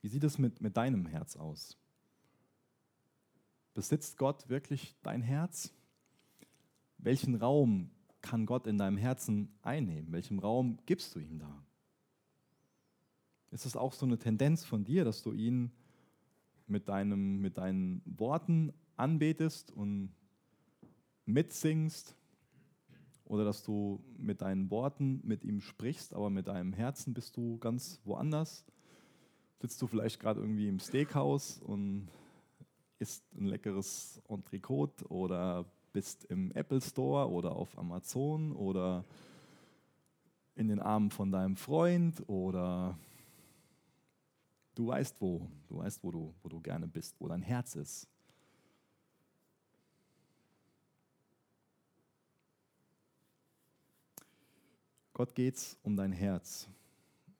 [0.00, 1.76] Wie sieht es mit, mit deinem Herz aus?
[3.74, 5.74] Besitzt Gott wirklich dein Herz?
[6.96, 7.90] Welchen Raum
[8.22, 10.10] kann Gott in deinem Herzen einnehmen?
[10.10, 11.62] Welchen Raum gibst du ihm da?
[13.50, 15.70] Ist es auch so eine Tendenz von dir, dass du ihn
[16.66, 20.14] mit, deinem, mit deinen Worten anbetest und
[21.26, 22.16] mitsingst
[23.24, 27.58] oder dass du mit deinen Worten mit ihm sprichst, aber mit deinem Herzen bist du
[27.58, 28.64] ganz woanders.
[29.60, 32.08] Sitzt du vielleicht gerade irgendwie im Steakhouse und
[32.98, 39.04] isst ein leckeres Entrecote oder bist im Apple Store oder auf Amazon oder
[40.56, 42.98] in den Armen von deinem Freund oder
[44.74, 48.08] Du weißt wo, du weißt, wo du, wo du gerne bist, wo dein Herz ist.
[55.12, 56.68] Gott geht es um dein Herz.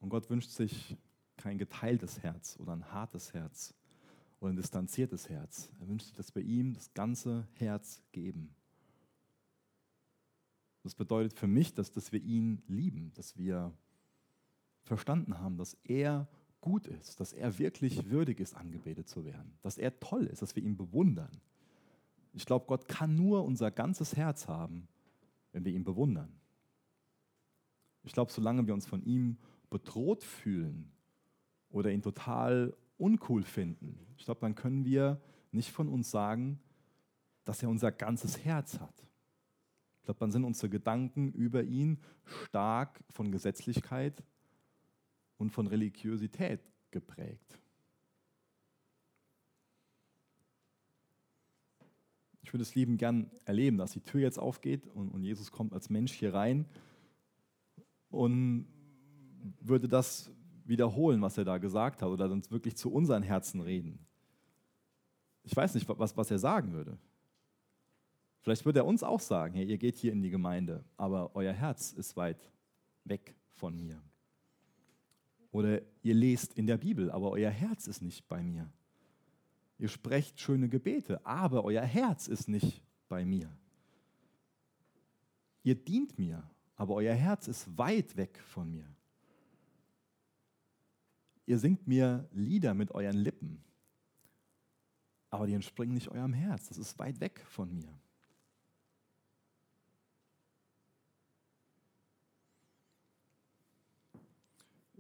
[0.01, 0.97] Und Gott wünscht sich
[1.37, 3.75] kein geteiltes Herz oder ein hartes Herz
[4.39, 5.71] oder ein distanziertes Herz.
[5.81, 8.55] Er wünscht sich, dass wir ihm das ganze Herz geben.
[10.85, 13.73] Das bedeutet für mich, dass, dass wir ihn lieben, dass wir
[14.83, 16.29] verstanden haben, dass er
[16.65, 20.57] gut ist, dass er wirklich würdig ist, angebetet zu werden, dass er toll ist, dass
[20.57, 21.43] wir ihn bewundern.
[22.33, 24.89] Ich glaube, Gott kann nur unser ganzes Herz haben,
[25.53, 26.33] wenn wir ihn bewundern.
[28.03, 29.37] Ich glaube, solange wir uns von ihm
[29.69, 30.91] bedroht fühlen
[31.69, 35.21] oder ihn total uncool finden, ich glaube, dann können wir
[35.53, 36.61] nicht von uns sagen,
[37.45, 39.07] dass er unser ganzes Herz hat.
[39.99, 44.25] Ich glaube, dann sind unsere Gedanken über ihn stark von Gesetzlichkeit
[45.37, 47.59] und von Religiosität geprägt.
[52.43, 55.73] Ich würde es lieben gern erleben, dass die Tür jetzt aufgeht und, und Jesus kommt
[55.73, 56.67] als Mensch hier rein
[58.11, 58.67] und
[59.61, 60.31] würde das
[60.65, 63.99] wiederholen, was er da gesagt hat, oder uns wirklich zu unseren Herzen reden.
[65.43, 66.99] Ich weiß nicht, was, was er sagen würde.
[68.41, 71.53] Vielleicht würde er uns auch sagen, hey, ihr geht hier in die Gemeinde, aber euer
[71.53, 72.51] Herz ist weit
[73.05, 74.03] weg von mir.
[75.55, 78.69] Oder ihr lest in der Bibel, aber euer Herz ist nicht bei mir.
[79.79, 83.49] Ihr sprecht schöne Gebete, aber euer Herz ist nicht bei mir.
[85.63, 86.43] Ihr dient mir,
[86.75, 88.85] aber euer Herz ist weit weg von mir.
[91.47, 93.63] Ihr singt mir Lieder mit euren Lippen,
[95.31, 96.67] aber die entspringen nicht eurem Herz.
[96.67, 97.97] Das ist weit weg von mir.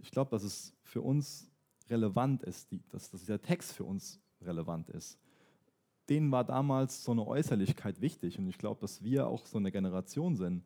[0.04, 1.50] Ich glaube, dass es für uns
[1.88, 5.18] relevant ist, dass, dass dieser Text für uns relevant ist.
[6.10, 9.72] Denen war damals so eine Äußerlichkeit wichtig und ich glaube, dass wir auch so eine
[9.72, 10.62] Generation sind,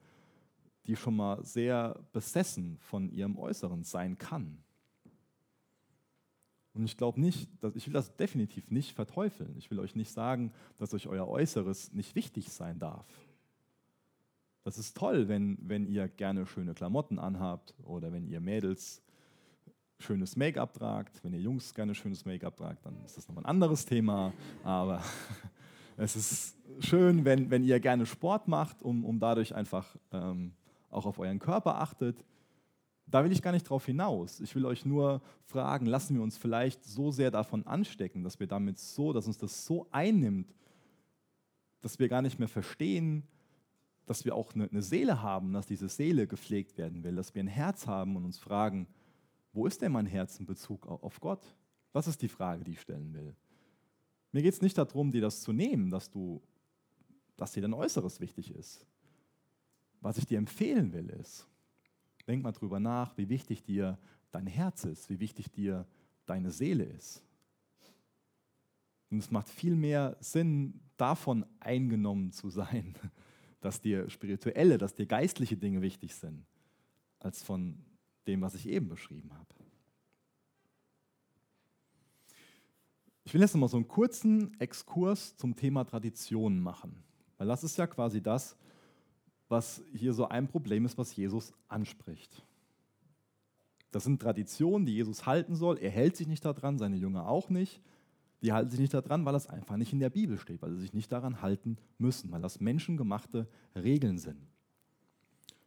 [0.87, 4.59] die schon mal sehr besessen von ihrem Äußeren sein kann.
[6.75, 9.55] Und ich glaube nicht, dass, ich will das definitiv nicht verteufeln.
[9.57, 13.07] Ich will euch nicht sagen, dass euch euer Äußeres nicht wichtig sein darf.
[14.65, 19.01] Das ist toll, wenn, wenn ihr gerne schöne Klamotten anhabt oder wenn ihr Mädels
[19.99, 21.23] schönes Make-up tragt.
[21.23, 24.33] Wenn ihr Jungs gerne schönes Make-up tragt, dann ist das nochmal ein anderes Thema.
[24.65, 25.03] Aber
[25.97, 30.53] es ist schön, wenn, wenn ihr gerne Sport macht, um, um dadurch einfach ähm,
[30.91, 32.25] auch auf euren Körper achtet.
[33.07, 34.41] Da will ich gar nicht drauf hinaus.
[34.41, 38.47] Ich will euch nur fragen, lassen wir uns vielleicht so sehr davon anstecken, dass wir
[38.47, 40.55] damit so, dass uns das so einnimmt,
[41.81, 43.27] dass wir gar nicht mehr verstehen,
[44.05, 47.43] dass wir auch eine, eine Seele haben, dass diese Seele gepflegt werden will, dass wir
[47.43, 48.87] ein Herz haben und uns fragen,
[49.53, 51.45] wo ist denn mein Herz in Bezug auf Gott?
[51.93, 53.35] Das ist die Frage, die ich stellen will.
[54.33, 56.43] Mir geht es nicht darum, dir das zu nehmen, dass, du,
[57.37, 58.87] dass dir dein Äußeres wichtig ist.
[60.01, 61.47] Was ich dir empfehlen will, ist,
[62.27, 63.99] denk mal drüber nach, wie wichtig dir
[64.31, 65.87] dein Herz ist, wie wichtig dir
[66.27, 67.23] deine Seele ist.
[69.11, 72.95] Und es macht viel mehr Sinn, davon eingenommen zu sein,
[73.61, 76.45] dass dir spirituelle, dass dir geistliche Dinge wichtig sind,
[77.19, 77.83] als von
[78.27, 79.47] dem, was ich eben beschrieben habe.
[83.25, 87.05] Ich will jetzt nochmal so einen kurzen Exkurs zum Thema Traditionen machen,
[87.37, 88.57] weil das ist ja quasi das,
[89.49, 92.43] was hier so ein Problem ist, was Jesus anspricht.
[93.91, 95.79] Das sind Traditionen, die Jesus halten soll.
[95.79, 97.83] Er hält sich nicht daran, seine Jünger auch nicht.
[98.43, 100.81] Die halten sich nicht daran, weil das einfach nicht in der Bibel steht, weil sie
[100.81, 104.47] sich nicht daran halten müssen, weil das menschengemachte Regeln sind.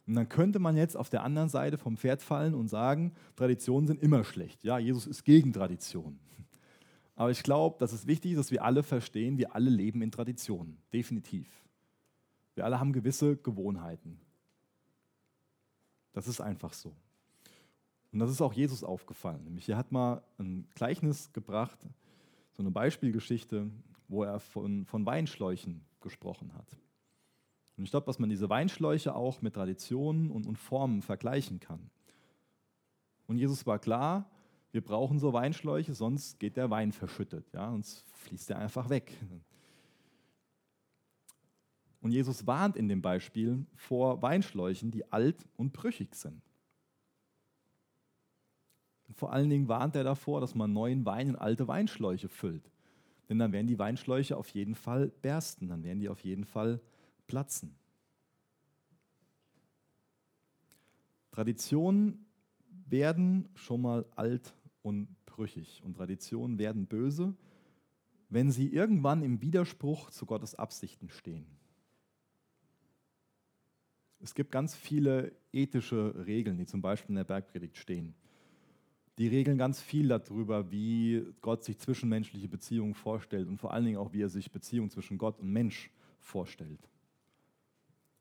[0.06, 3.86] Und dann könnte man jetzt auf der anderen Seite vom Pferd fallen und sagen, Traditionen
[3.86, 4.64] sind immer schlecht.
[4.64, 6.18] Ja, Jesus ist gegen Traditionen.
[7.14, 10.10] Aber ich glaube, dass es wichtig ist, dass wir alle verstehen, wir alle leben in
[10.10, 10.78] Traditionen.
[10.92, 11.48] Definitiv.
[12.54, 14.20] Wir alle haben gewisse Gewohnheiten.
[16.12, 16.92] Das ist einfach so.
[18.12, 19.42] Und das ist auch Jesus aufgefallen.
[19.44, 21.78] Nämlich er hat mal ein Gleichnis gebracht,
[22.52, 23.70] so eine Beispielgeschichte,
[24.08, 26.76] wo er von, von Weinschläuchen gesprochen hat.
[27.76, 31.90] Und ich glaube, dass man diese Weinschläuche auch mit Traditionen und, und Formen vergleichen kann.
[33.26, 34.30] Und Jesus war klar,
[34.72, 39.16] wir brauchen so Weinschläuche, sonst geht der Wein verschüttet, ja, sonst fließt er einfach weg.
[42.00, 46.42] Und Jesus warnt in dem Beispiel vor Weinschläuchen, die alt und brüchig sind.
[49.06, 52.70] Und vor allen Dingen warnt er davor, dass man neuen Wein in alte Weinschläuche füllt.
[53.28, 56.80] Denn dann werden die Weinschläuche auf jeden Fall bersten, dann werden die auf jeden Fall
[57.32, 57.74] platzen.
[61.30, 62.26] Traditionen
[62.90, 67.34] werden schon mal alt und brüchig und Traditionen werden böse,
[68.28, 71.46] wenn sie irgendwann im Widerspruch zu Gottes Absichten stehen.
[74.20, 78.14] Es gibt ganz viele ethische Regeln, die zum Beispiel in der Bergpredigt stehen.
[79.16, 83.96] Die regeln ganz viel darüber, wie Gott sich zwischenmenschliche Beziehungen vorstellt und vor allen Dingen
[83.96, 85.90] auch, wie er sich Beziehungen zwischen Gott und Mensch
[86.20, 86.91] vorstellt.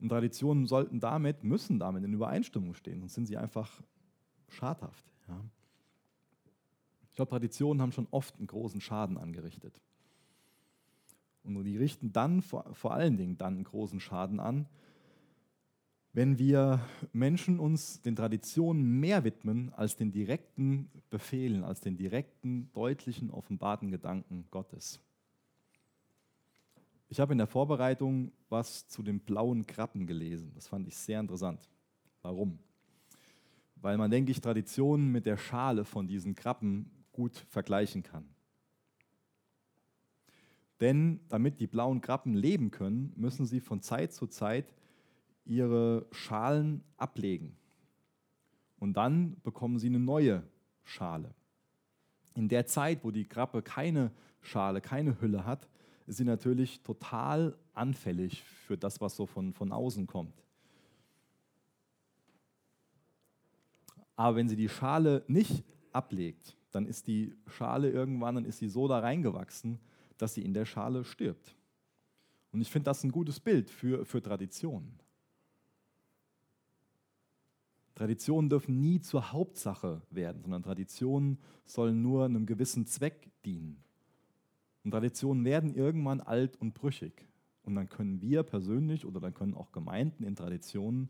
[0.01, 3.81] Und Traditionen sollten damit, müssen damit in Übereinstimmung stehen, sonst sind sie einfach
[4.49, 5.05] schadhaft.
[5.27, 5.39] Ja.
[7.09, 9.79] Ich glaube, Traditionen haben schon oft einen großen Schaden angerichtet.
[11.43, 14.67] Und die richten dann vor, vor allen Dingen dann einen großen Schaden an,
[16.13, 16.81] wenn wir
[17.13, 23.91] Menschen uns den Traditionen mehr widmen als den direkten Befehlen, als den direkten, deutlichen, offenbarten
[23.91, 24.99] Gedanken Gottes.
[27.11, 30.53] Ich habe in der Vorbereitung was zu den blauen Krabben gelesen.
[30.55, 31.69] Das fand ich sehr interessant.
[32.21, 32.57] Warum?
[33.75, 38.29] Weil man, denke ich, Traditionen mit der Schale von diesen Krabben gut vergleichen kann.
[40.79, 44.73] Denn damit die blauen Krabben leben können, müssen sie von Zeit zu Zeit
[45.43, 47.57] ihre Schalen ablegen.
[48.79, 50.43] Und dann bekommen sie eine neue
[50.85, 51.35] Schale.
[52.35, 55.67] In der Zeit, wo die Krabbe keine Schale, keine Hülle hat,
[56.11, 60.43] ist sie natürlich total anfällig für das, was so von, von außen kommt.
[64.17, 68.67] Aber wenn sie die Schale nicht ablegt, dann ist die Schale irgendwann, dann ist sie
[68.67, 69.79] so da reingewachsen,
[70.17, 71.55] dass sie in der Schale stirbt.
[72.51, 74.99] Und ich finde das ein gutes Bild für, für Traditionen.
[77.95, 83.81] Traditionen dürfen nie zur Hauptsache werden, sondern Traditionen sollen nur einem gewissen Zweck dienen.
[84.83, 87.27] Und Traditionen werden irgendwann alt und brüchig.
[87.63, 91.09] Und dann können wir persönlich oder dann können auch Gemeinden in Traditionen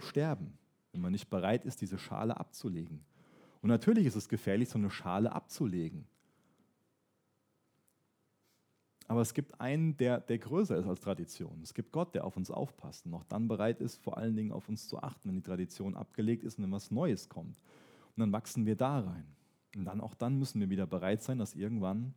[0.00, 0.58] sterben,
[0.92, 3.04] wenn man nicht bereit ist, diese Schale abzulegen.
[3.62, 6.06] Und natürlich ist es gefährlich, so eine Schale abzulegen.
[9.08, 11.60] Aber es gibt einen, der, der größer ist als Tradition.
[11.62, 14.52] Es gibt Gott, der auf uns aufpasst und auch dann bereit ist, vor allen Dingen
[14.52, 17.58] auf uns zu achten, wenn die Tradition abgelegt ist und wenn was Neues kommt.
[18.16, 19.26] Und dann wachsen wir da rein.
[19.76, 22.14] Und dann auch dann müssen wir wieder bereit sein, das irgendwann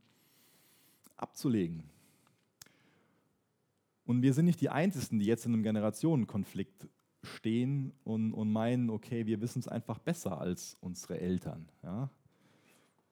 [1.17, 1.83] abzulegen.
[4.05, 6.87] Und wir sind nicht die Einzigen, die jetzt in einem Generationenkonflikt
[7.23, 11.67] stehen und, und meinen, okay, wir wissen es einfach besser als unsere Eltern.
[11.83, 12.09] Ja?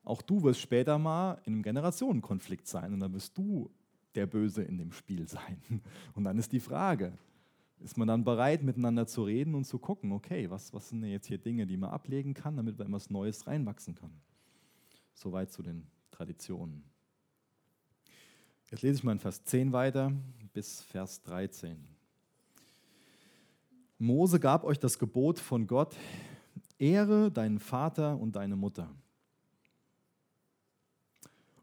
[0.04, 3.72] Auch du wirst später mal in einem Generationenkonflikt sein und dann wirst du
[4.16, 5.60] der Böse in dem Spiel sein.
[6.14, 7.18] Und dann ist die Frage,
[7.80, 11.10] ist man dann bereit, miteinander zu reden und zu gucken, okay, was, was sind denn
[11.10, 14.12] jetzt hier Dinge, die man ablegen kann, damit man etwas Neues reinwachsen kann.
[15.16, 16.84] Soweit zu den Traditionen.
[18.74, 20.12] Jetzt lese ich mal in Vers 10 weiter
[20.52, 21.78] bis Vers 13.
[24.00, 25.96] Mose gab euch das Gebot von Gott,
[26.80, 28.90] ehre deinen Vater und deine Mutter.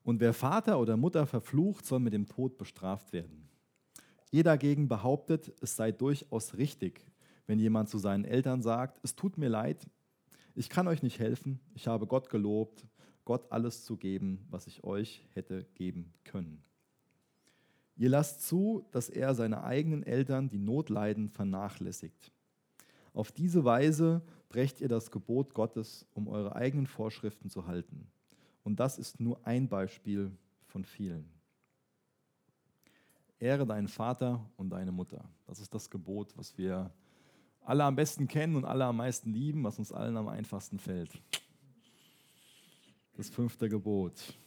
[0.05, 3.49] Und wer Vater oder Mutter verflucht, soll mit dem Tod bestraft werden.
[4.31, 7.05] Ihr dagegen behauptet, es sei durchaus richtig,
[7.49, 9.85] wenn jemand zu seinen Eltern sagt, es tut mir leid,
[10.55, 12.87] ich kann euch nicht helfen, ich habe Gott gelobt,
[13.25, 16.63] Gott alles zu geben, was ich euch hätte geben können.
[18.01, 22.33] Ihr lasst zu, dass er seine eigenen Eltern, die Not leiden, vernachlässigt.
[23.13, 28.07] Auf diese Weise brecht ihr das Gebot Gottes, um eure eigenen Vorschriften zu halten.
[28.65, 30.33] Und das ist nur ein Beispiel
[30.65, 31.29] von vielen.
[33.39, 35.23] Ehre deinen Vater und deine Mutter.
[35.47, 36.91] Das ist das Gebot, was wir
[37.61, 41.21] alle am besten kennen und alle am meisten lieben, was uns allen am einfachsten fällt.
[43.19, 44.39] Das fünfte Gebot.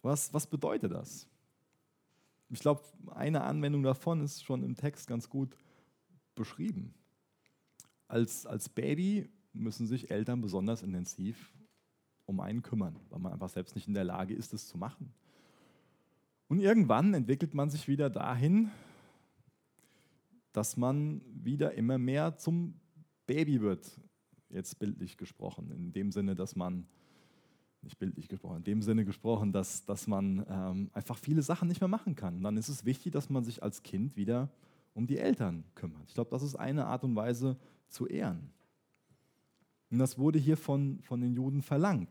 [0.00, 1.26] Was, was bedeutet das?
[2.50, 2.82] Ich glaube,
[3.14, 5.56] eine Anwendung davon ist schon im Text ganz gut
[6.34, 6.94] beschrieben.
[8.06, 11.52] Als, als Baby müssen sich Eltern besonders intensiv
[12.24, 15.12] um einen kümmern, weil man einfach selbst nicht in der Lage ist, es zu machen.
[16.48, 18.70] Und irgendwann entwickelt man sich wieder dahin,
[20.52, 22.80] dass man wieder immer mehr zum
[23.26, 24.00] Baby wird,
[24.48, 26.86] jetzt bildlich gesprochen, in dem Sinne, dass man,
[27.82, 31.80] nicht bildlich gesprochen, in dem Sinne gesprochen, dass, dass man ähm, einfach viele Sachen nicht
[31.80, 32.36] mehr machen kann.
[32.36, 34.50] Und dann ist es wichtig, dass man sich als Kind wieder
[34.94, 36.02] um die Eltern kümmert.
[36.08, 37.56] Ich glaube, das ist eine Art und Weise
[37.88, 38.50] zu ehren.
[39.90, 42.10] Und das wurde hier von, von den Juden verlangt.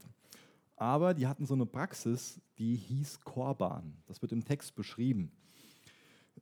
[0.75, 3.93] Aber die hatten so eine Praxis, die hieß Korban.
[4.05, 5.31] Das wird im Text beschrieben.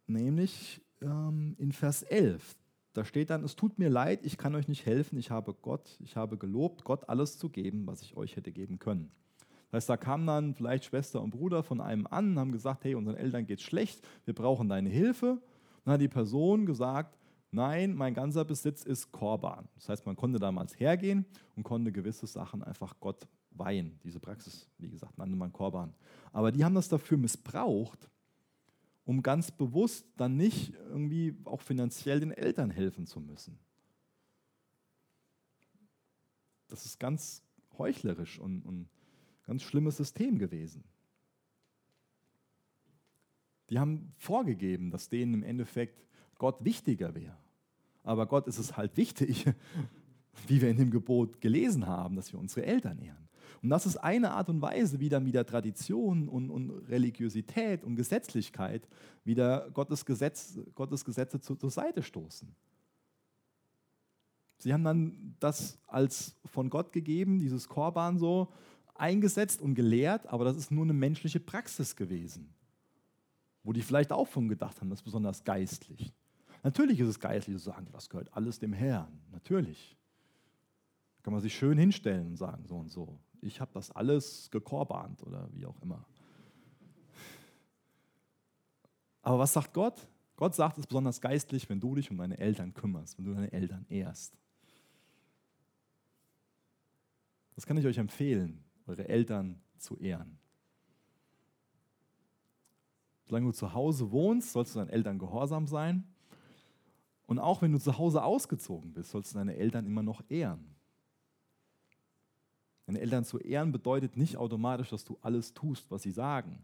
[0.08, 2.56] Nämlich ähm, in Vers 11.
[2.96, 5.98] Da steht dann, es tut mir leid, ich kann euch nicht helfen, ich habe Gott,
[6.00, 9.12] ich habe gelobt, Gott alles zu geben, was ich euch hätte geben können.
[9.70, 12.86] Das heißt, da kamen dann vielleicht Schwester und Bruder von einem an und haben gesagt,
[12.86, 15.42] hey, unseren Eltern geht schlecht, wir brauchen deine Hilfe.
[15.84, 17.18] Dann hat die Person gesagt,
[17.56, 19.70] Nein, mein ganzer Besitz ist Korban.
[19.76, 23.98] Das heißt, man konnte damals hergehen und konnte gewisse Sachen einfach Gott weihen.
[24.04, 25.94] Diese Praxis, wie gesagt, nannte man Korban.
[26.34, 28.10] Aber die haben das dafür missbraucht,
[29.06, 33.58] um ganz bewusst dann nicht irgendwie auch finanziell den Eltern helfen zu müssen.
[36.68, 37.44] Das ist ganz
[37.78, 38.90] heuchlerisch und ein
[39.46, 40.84] ganz schlimmes System gewesen.
[43.70, 46.06] Die haben vorgegeben, dass denen im Endeffekt
[46.38, 47.38] Gott wichtiger wäre.
[48.04, 49.46] Aber Gott ist es halt wichtig,
[50.48, 53.30] wie wir in dem Gebot gelesen haben, dass wir unsere Eltern ehren.
[53.62, 57.96] Und das ist eine Art und Weise, wie dann wieder Tradition und, und Religiosität und
[57.96, 58.88] Gesetzlichkeit
[59.24, 62.48] wieder Gottes, Gesetz, Gottes Gesetze zu, zur Seite stoßen.
[64.60, 68.52] Sie haben dann das als von Gott gegeben, dieses Korban so
[68.96, 72.54] eingesetzt und gelehrt, aber das ist nur eine menschliche Praxis gewesen,
[73.64, 76.14] wo die vielleicht auch von gedacht haben, das ist besonders geistlich.
[76.64, 79.20] Natürlich ist es geistlich zu sagen, das gehört alles dem Herrn.
[79.32, 79.96] Natürlich.
[81.26, 83.18] Kann man sich schön hinstellen und sagen, so und so.
[83.42, 86.06] Ich habe das alles gekorbahnt oder wie auch immer.
[89.24, 90.08] Aber was sagt Gott?
[90.36, 93.52] Gott sagt es besonders geistlich, wenn du dich um deine Eltern kümmerst, wenn du deine
[93.52, 94.38] Eltern ehrst.
[97.56, 100.38] Das kann ich euch empfehlen, eure Eltern zu ehren.
[103.24, 106.04] Solange du zu Hause wohnst, sollst du deinen Eltern gehorsam sein.
[107.26, 110.75] Und auch wenn du zu Hause ausgezogen bist, sollst du deine Eltern immer noch ehren.
[112.86, 116.64] Deine Eltern zu ehren bedeutet nicht automatisch, dass du alles tust, was sie sagen.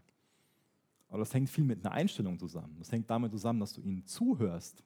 [1.08, 2.76] Aber das hängt viel mit einer Einstellung zusammen.
[2.78, 4.82] Das hängt damit zusammen, dass du ihnen zuhörst,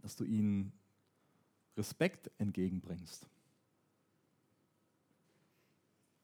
[0.00, 0.72] dass du ihnen
[1.76, 3.28] Respekt entgegenbringst.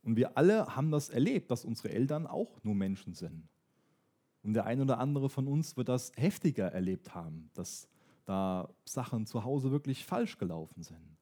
[0.03, 3.49] Und wir alle haben das erlebt, dass unsere Eltern auch nur Menschen sind.
[4.43, 7.89] Und der ein oder andere von uns wird das heftiger erlebt haben, dass
[8.25, 11.17] da Sachen zu Hause wirklich falsch gelaufen sind.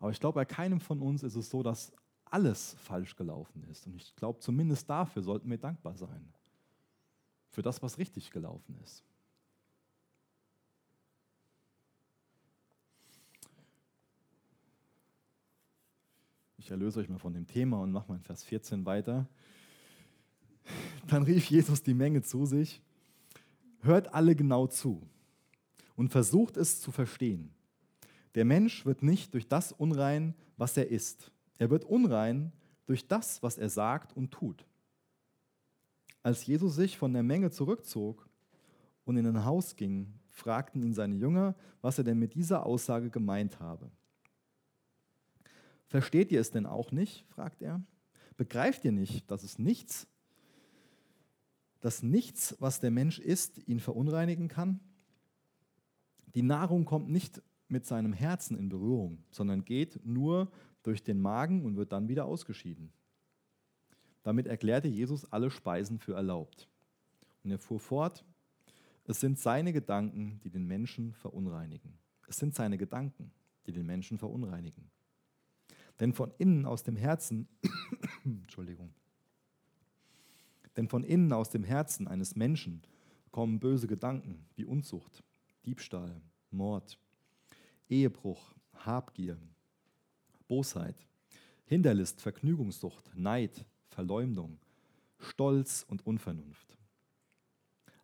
[0.00, 1.92] Aber ich glaube, bei keinem von uns ist es so, dass
[2.24, 3.86] alles falsch gelaufen ist.
[3.86, 6.32] Und ich glaube, zumindest dafür sollten wir dankbar sein.
[7.50, 9.04] Für das, was richtig gelaufen ist.
[16.56, 19.28] Ich erlöse euch mal von dem Thema und mache mal in Vers 14 weiter.
[21.08, 22.80] Dann rief Jesus die Menge zu sich,
[23.80, 25.02] hört alle genau zu
[25.96, 27.52] und versucht es zu verstehen.
[28.34, 31.32] Der Mensch wird nicht durch das unrein, was er isst.
[31.58, 32.52] Er wird unrein
[32.86, 34.66] durch das, was er sagt und tut.
[36.22, 38.28] Als Jesus sich von der Menge zurückzog
[39.04, 43.10] und in ein Haus ging, fragten ihn seine Jünger, was er denn mit dieser Aussage
[43.10, 43.90] gemeint habe.
[45.86, 47.24] Versteht ihr es denn auch nicht?
[47.28, 47.82] fragt er.
[48.36, 50.06] Begreift ihr nicht, dass es nichts,
[51.80, 54.80] dass nichts, was der Mensch isst, ihn verunreinigen kann?
[56.34, 60.50] Die Nahrung kommt nicht mit seinem Herzen in Berührung, sondern geht nur
[60.82, 62.92] durch den Magen und wird dann wieder ausgeschieden.
[64.22, 66.68] Damit erklärte Jesus alle Speisen für erlaubt.
[67.42, 68.24] Und er fuhr fort,
[69.06, 71.98] es sind seine Gedanken, die den Menschen verunreinigen.
[72.28, 73.32] Es sind seine Gedanken,
[73.66, 74.90] die den Menschen verunreinigen.
[75.98, 77.48] Denn von innen aus dem Herzen,
[78.24, 78.94] Entschuldigung,
[80.76, 82.82] denn von innen aus dem Herzen eines Menschen
[83.32, 85.24] kommen böse Gedanken wie Unzucht,
[85.66, 86.98] Diebstahl, Mord,
[87.90, 89.36] Ehebruch, Habgier,
[90.48, 90.96] Bosheit,
[91.66, 94.58] Hinterlist, Vergnügungssucht, Neid, Verleumdung,
[95.18, 96.78] Stolz und Unvernunft.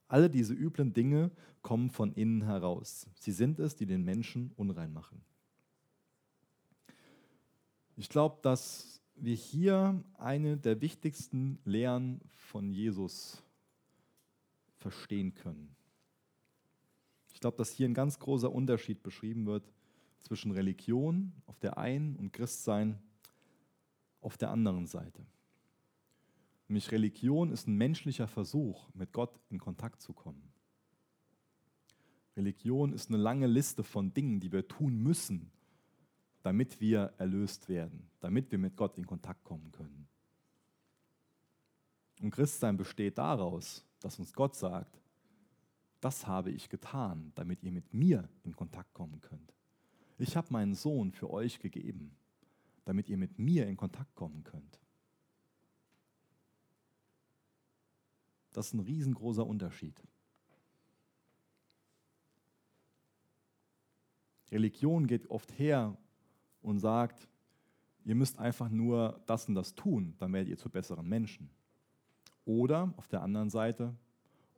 [0.08, 1.30] Alle diese üblen Dinge
[1.62, 3.06] kommen von innen heraus.
[3.14, 5.20] Sie sind es, die den Menschen unrein machen.
[7.96, 13.42] Ich glaube, dass wir hier eine der wichtigsten Lehren von Jesus
[14.76, 15.74] verstehen können.
[17.36, 19.70] Ich glaube, dass hier ein ganz großer Unterschied beschrieben wird
[20.22, 22.98] zwischen Religion auf der einen und Christsein
[24.22, 25.22] auf der anderen Seite.
[26.66, 30.50] Nämlich Religion ist ein menschlicher Versuch, mit Gott in Kontakt zu kommen.
[32.38, 35.50] Religion ist eine lange Liste von Dingen, die wir tun müssen,
[36.42, 40.08] damit wir erlöst werden, damit wir mit Gott in Kontakt kommen können.
[42.22, 45.02] Und Christsein besteht daraus, dass uns Gott sagt,
[46.00, 49.54] das habe ich getan, damit ihr mit mir in Kontakt kommen könnt.
[50.18, 52.16] Ich habe meinen Sohn für euch gegeben,
[52.84, 54.80] damit ihr mit mir in Kontakt kommen könnt.
[58.52, 60.00] Das ist ein riesengroßer Unterschied.
[64.50, 65.96] Religion geht oft her
[66.62, 67.28] und sagt,
[68.04, 71.50] ihr müsst einfach nur das und das tun, dann werdet ihr zu besseren Menschen.
[72.44, 73.94] Oder auf der anderen Seite,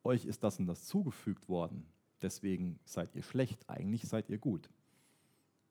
[0.04, 1.86] euch ist das und das zugefügt worden,
[2.22, 4.70] deswegen seid ihr schlecht, eigentlich seid ihr gut.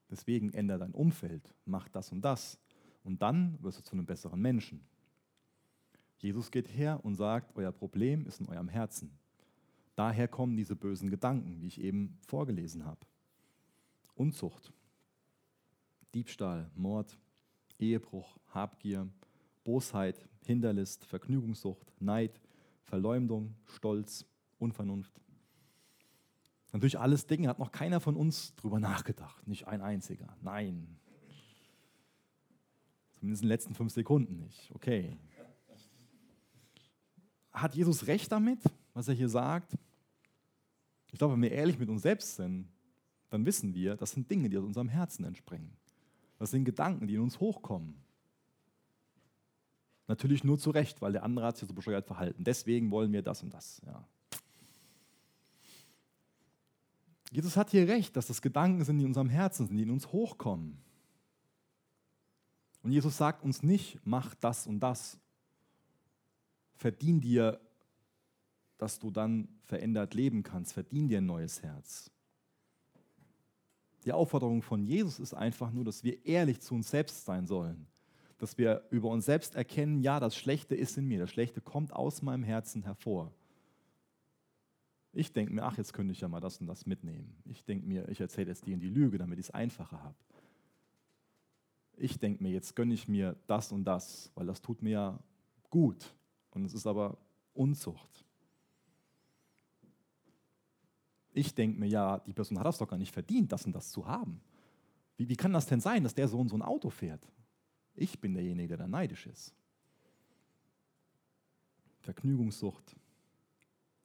[0.09, 2.59] Deswegen ändert dein Umfeld, mach das und das
[3.03, 4.81] und dann wirst du zu einem besseren Menschen.
[6.17, 9.11] Jesus geht her und sagt, euer Problem ist in eurem Herzen.
[9.95, 12.99] Daher kommen diese bösen Gedanken, wie ich eben vorgelesen habe.
[14.15, 14.73] Unzucht,
[16.13, 17.17] Diebstahl, Mord,
[17.79, 19.07] Ehebruch, Habgier,
[19.63, 22.39] Bosheit, Hinterlist, Vergnügungssucht, Neid,
[22.87, 24.25] Verleumdung, Stolz,
[24.59, 25.21] Unvernunft.
[26.73, 30.35] Natürlich alles Dinge, hat noch keiner von uns drüber nachgedacht, nicht ein einziger.
[30.41, 30.97] Nein.
[33.13, 34.71] Zumindest in den letzten fünf Sekunden nicht.
[34.73, 35.17] Okay.
[37.51, 38.59] Hat Jesus recht damit,
[38.93, 39.77] was er hier sagt?
[41.11, 42.69] Ich glaube, wenn wir ehrlich mit uns selbst sind,
[43.29, 45.71] dann wissen wir, das sind Dinge, die aus unserem Herzen entspringen.
[46.37, 47.95] Das sind Gedanken, die in uns hochkommen.
[50.07, 52.43] Natürlich nur zu Recht, weil der andere hat sich so bescheuert verhalten.
[52.43, 53.81] Deswegen wollen wir das und das.
[53.85, 54.07] Ja.
[57.31, 59.91] Jesus hat hier recht, dass das Gedanken sind, die in unserem Herzen sind, die in
[59.91, 60.77] uns hochkommen.
[62.83, 65.19] Und Jesus sagt uns nicht, mach das und das.
[66.77, 67.59] Verdien dir,
[68.77, 70.71] dass du dann verändert leben kannst.
[70.71, 72.11] Verdien dir ein neues Herz.
[74.05, 77.87] Die Aufforderung von Jesus ist einfach nur, dass wir ehrlich zu uns selbst sein sollen.
[78.37, 81.93] Dass wir über uns selbst erkennen, ja, das Schlechte ist in mir, das Schlechte kommt
[81.93, 83.31] aus meinem Herzen hervor.
[85.13, 87.35] Ich denke mir, ach, jetzt könnte ich ja mal das und das mitnehmen.
[87.45, 90.15] Ich denke mir, ich erzähle jetzt die in die Lüge, damit ich es einfacher habe.
[91.95, 95.19] Ich denke mir, jetzt gönne ich mir das und das, weil das tut mir ja
[95.71, 96.13] gut.
[96.51, 97.17] Und es ist aber
[97.53, 98.23] Unzucht.
[101.33, 103.91] Ich denke mir, ja, die Person hat das doch gar nicht verdient, das und das
[103.91, 104.41] zu haben.
[105.17, 107.27] Wie, wie kann das denn sein, dass der so und so ein Auto fährt?
[107.97, 109.53] Ich bin derjenige, der da neidisch ist.
[112.01, 112.95] Vergnügungssucht,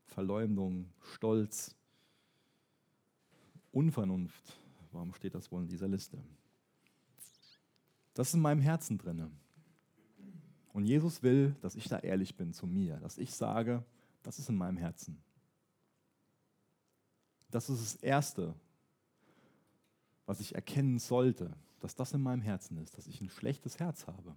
[0.07, 1.77] Verleumdung, Stolz,
[3.71, 4.57] Unvernunft.
[4.93, 6.19] Warum steht das wohl in dieser Liste?
[8.15, 9.31] Das ist in meinem Herzen drin.
[10.73, 13.85] Und Jesus will, dass ich da ehrlich bin zu mir, dass ich sage,
[14.23, 15.23] das ist in meinem Herzen.
[17.51, 18.55] Das ist das Erste,
[20.25, 24.07] was ich erkennen sollte, dass das in meinem Herzen ist, dass ich ein schlechtes Herz
[24.07, 24.35] habe.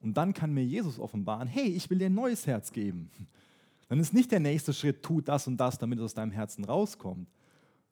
[0.00, 3.10] Und dann kann mir Jesus offenbaren, hey, ich will dir ein neues Herz geben.
[3.88, 6.64] Dann ist nicht der nächste Schritt, tu das und das, damit es aus deinem Herzen
[6.64, 7.28] rauskommt.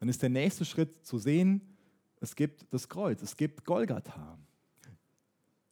[0.01, 1.63] Dann ist der nächste Schritt zu sehen,
[2.21, 4.39] es gibt das Kreuz, es gibt Golgatha.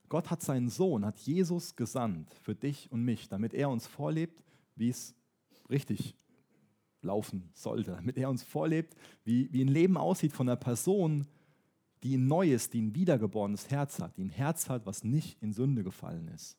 [0.09, 4.43] Gott hat seinen Sohn, hat Jesus gesandt für dich und mich, damit er uns vorlebt,
[4.77, 5.15] wie es
[5.71, 6.15] richtig
[7.01, 8.95] laufen sollte, damit er uns vorlebt,
[9.25, 11.27] wie, wie ein Leben aussieht von einer Person,
[12.03, 15.53] die ein neues, die ein wiedergeborenes Herz hat, die ein Herz hat, was nicht in
[15.53, 16.57] Sünde gefallen ist.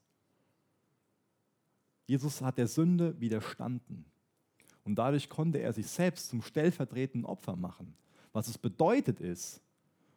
[2.06, 4.06] Jesus hat der Sünde widerstanden
[4.84, 7.96] und dadurch konnte er sich selbst zum stellvertretenden Opfer machen.
[8.34, 9.62] Was es bedeutet ist,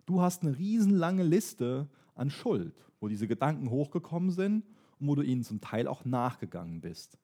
[0.06, 4.64] du hast eine riesenlange Liste an Schuld, wo diese Gedanken hochgekommen sind
[4.98, 7.18] und wo du ihnen zum Teil auch nachgegangen bist.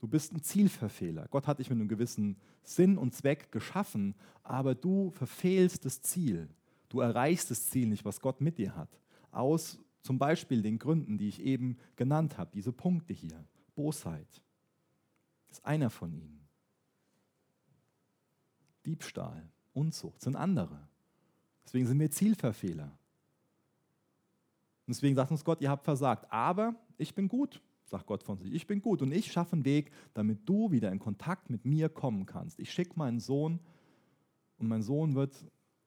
[0.00, 1.26] Du bist ein Zielverfehler.
[1.30, 6.48] Gott hat dich mit einem gewissen Sinn und Zweck geschaffen, aber du verfehlst das Ziel.
[6.88, 8.88] Du erreichst das Ziel nicht, was Gott mit dir hat.
[9.30, 13.44] Aus zum Beispiel den Gründen, die ich eben genannt habe, diese Punkte hier.
[13.74, 14.42] Bosheit
[15.50, 16.46] ist einer von ihnen.
[18.86, 20.88] Diebstahl, Unzucht sind andere.
[21.64, 22.84] Deswegen sind wir Zielverfehler.
[24.86, 26.32] Und deswegen sagt uns Gott, ihr habt versagt.
[26.32, 28.52] Aber ich bin gut sagt Gott von sich.
[28.52, 31.88] Ich bin gut und ich schaffe einen Weg, damit du wieder in Kontakt mit mir
[31.88, 32.58] kommen kannst.
[32.60, 33.60] Ich schicke meinen Sohn
[34.58, 35.34] und mein Sohn wird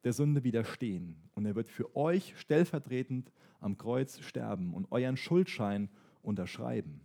[0.03, 5.89] der Sünde widerstehen und er wird für euch stellvertretend am Kreuz sterben und euren Schuldschein
[6.21, 7.01] unterschreiben.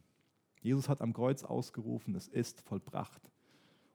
[0.63, 3.31] Jesus hat am Kreuz ausgerufen, es ist vollbracht.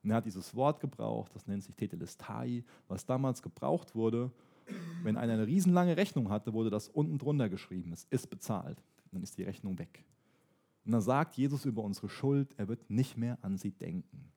[0.03, 4.31] Und er hat dieses Wort gebraucht, das nennt sich Tetelestai, was damals gebraucht wurde.
[5.03, 8.81] Wenn einer eine riesenlange Rechnung hatte, wurde das unten drunter geschrieben, es ist bezahlt.
[9.11, 10.05] Dann ist die Rechnung weg.
[10.85, 14.31] Und dann sagt Jesus über unsere Schuld, er wird nicht mehr an sie denken.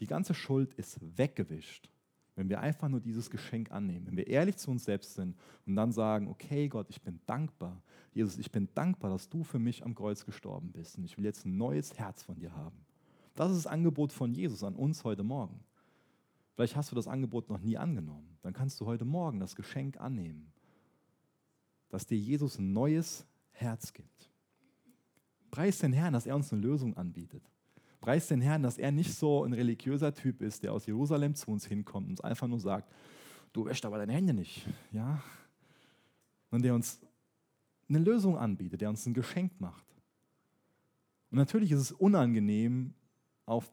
[0.00, 1.88] Die ganze Schuld ist weggewischt,
[2.36, 5.34] wenn wir einfach nur dieses Geschenk annehmen, wenn wir ehrlich zu uns selbst sind
[5.66, 7.82] und dann sagen, okay Gott, ich bin dankbar.
[8.12, 11.24] Jesus, ich bin dankbar, dass du für mich am Kreuz gestorben bist und ich will
[11.24, 12.76] jetzt ein neues Herz von dir haben.
[13.34, 15.60] Das ist das Angebot von Jesus an uns heute Morgen.
[16.54, 18.36] Vielleicht hast du das Angebot noch nie angenommen.
[18.42, 20.52] Dann kannst du heute Morgen das Geschenk annehmen,
[21.88, 24.30] dass dir Jesus ein neues Herz gibt.
[25.50, 27.42] Preis den Herrn, dass er uns eine Lösung anbietet.
[28.06, 31.50] Preis den Herrn, dass er nicht so ein religiöser Typ ist, der aus Jerusalem zu
[31.50, 32.88] uns hinkommt und uns einfach nur sagt,
[33.52, 34.64] du wäschst aber deine Hände nicht.
[34.92, 35.20] Ja?
[36.52, 37.00] Und der uns
[37.88, 39.84] eine Lösung anbietet, der uns ein Geschenk macht.
[41.32, 42.94] Und natürlich ist es unangenehm,
[43.44, 43.68] auf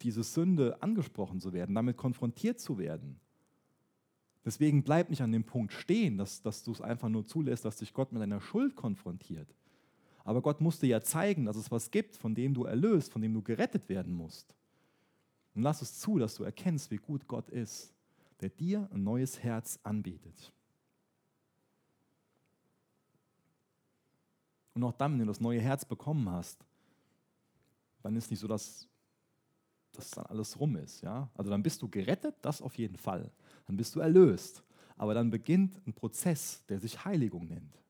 [0.00, 3.20] diese Sünde angesprochen zu werden, damit konfrontiert zu werden.
[4.46, 7.76] Deswegen bleib nicht an dem Punkt stehen, dass, dass du es einfach nur zulässt, dass
[7.76, 9.54] dich Gott mit deiner Schuld konfrontiert.
[10.28, 13.32] Aber Gott musste ja zeigen, dass es was gibt, von dem du erlöst, von dem
[13.32, 14.54] du gerettet werden musst.
[15.54, 17.94] Und lass es zu, dass du erkennst, wie gut Gott ist,
[18.42, 20.52] der dir ein neues Herz anbietet.
[24.74, 26.62] Und auch dann, wenn du das neue Herz bekommen hast,
[28.02, 28.86] dann ist nicht so, dass
[29.92, 31.00] das dann alles rum ist.
[31.00, 31.30] Ja?
[31.36, 33.30] Also dann bist du gerettet, das auf jeden Fall.
[33.64, 34.62] Dann bist du erlöst.
[34.98, 37.80] Aber dann beginnt ein Prozess, der sich Heiligung nennt.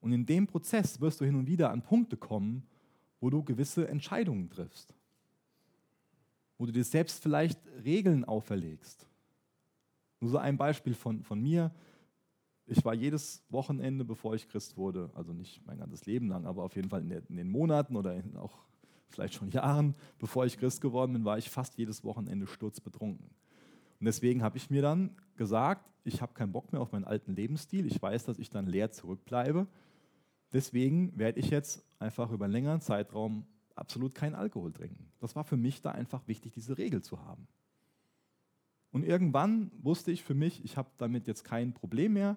[0.00, 2.66] Und in dem Prozess wirst du hin und wieder an Punkte kommen,
[3.20, 4.94] wo du gewisse Entscheidungen triffst.
[6.58, 9.06] Wo du dir selbst vielleicht Regeln auferlegst.
[10.20, 11.70] Nur so ein Beispiel von, von mir.
[12.66, 16.62] Ich war jedes Wochenende, bevor ich Christ wurde, also nicht mein ganzes Leben lang, aber
[16.62, 18.58] auf jeden Fall in, den Monaten oder in auch
[19.08, 23.26] vielleicht schon Jahren, bevor ich Christ geworden bin, war ich fast jedes Wochenende sturzbetrunken.
[23.98, 27.34] Und deswegen habe ich mir dann gesagt, ich habe keinen Bock mehr auf meinen alten
[27.34, 27.86] Lebensstil.
[27.86, 29.66] Ich weiß, dass ich dann leer zurückbleibe.
[30.52, 35.10] Deswegen werde ich jetzt einfach über einen längeren Zeitraum absolut keinen Alkohol trinken.
[35.18, 37.46] Das war für mich da einfach wichtig, diese Regel zu haben.
[38.92, 42.36] Und irgendwann wusste ich für mich, ich habe damit jetzt kein Problem mehr.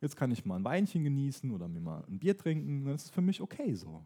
[0.00, 2.84] Jetzt kann ich mal ein Weinchen genießen oder mir mal ein Bier trinken.
[2.86, 4.04] Das ist für mich okay so.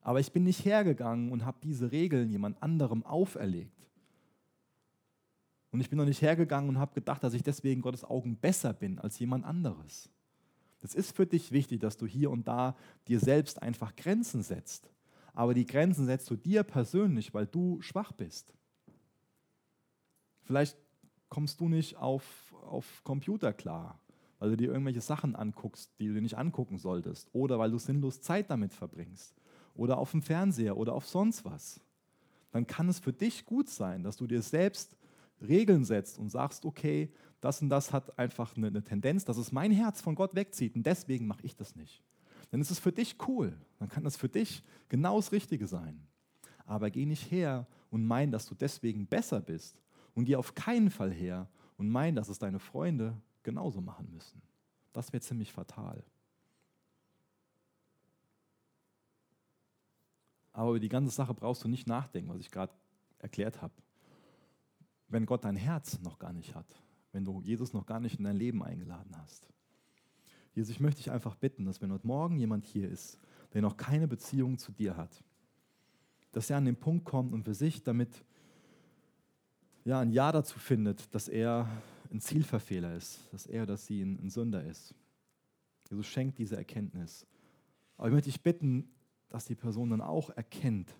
[0.00, 3.78] Aber ich bin nicht hergegangen und habe diese Regeln jemand anderem auferlegt.
[5.70, 8.72] Und ich bin noch nicht hergegangen und habe gedacht, dass ich deswegen Gottes Augen besser
[8.72, 10.10] bin als jemand anderes.
[10.80, 12.76] Das ist für dich wichtig, dass du hier und da
[13.08, 14.90] dir selbst einfach Grenzen setzt.
[15.34, 18.52] Aber die Grenzen setzt du dir persönlich, weil du schwach bist.
[20.42, 20.76] Vielleicht
[21.28, 24.00] kommst du nicht auf, auf Computer klar,
[24.38, 27.28] weil du dir irgendwelche Sachen anguckst, die du dir nicht angucken solltest.
[27.32, 29.34] Oder weil du sinnlos Zeit damit verbringst.
[29.74, 31.80] Oder auf dem Fernseher oder auf sonst was.
[32.50, 34.96] Dann kann es für dich gut sein, dass du dir selbst
[35.40, 39.52] Regeln setzt und sagst, okay, das und das hat einfach eine, eine Tendenz, dass es
[39.52, 42.02] mein Herz von Gott wegzieht und deswegen mache ich das nicht.
[42.50, 46.06] Dann ist es für dich cool, dann kann das für dich genau das Richtige sein.
[46.64, 49.80] Aber geh nicht her und mein, dass du deswegen besser bist
[50.14, 54.42] und geh auf keinen Fall her und mein, dass es deine Freunde genauso machen müssen.
[54.92, 56.02] Das wäre ziemlich fatal.
[60.52, 62.72] Aber über die ganze Sache brauchst du nicht nachdenken, was ich gerade
[63.20, 63.72] erklärt habe.
[65.08, 66.82] Wenn Gott dein Herz noch gar nicht hat,
[67.12, 69.48] wenn du Jesus noch gar nicht in dein Leben eingeladen hast.
[70.54, 73.18] Jesus, ich möchte dich einfach bitten, dass wenn heute Morgen jemand hier ist,
[73.54, 75.22] der noch keine Beziehung zu dir hat,
[76.32, 78.24] dass er an den Punkt kommt und für sich damit
[79.84, 81.68] ja, ein Ja dazu findet, dass er
[82.10, 84.94] ein Zielverfehler ist, dass er, dass sie ein, ein Sünder ist.
[85.88, 87.26] Jesus schenkt diese Erkenntnis.
[87.96, 88.90] Aber ich möchte dich bitten,
[89.28, 90.92] dass die Person dann auch erkennt,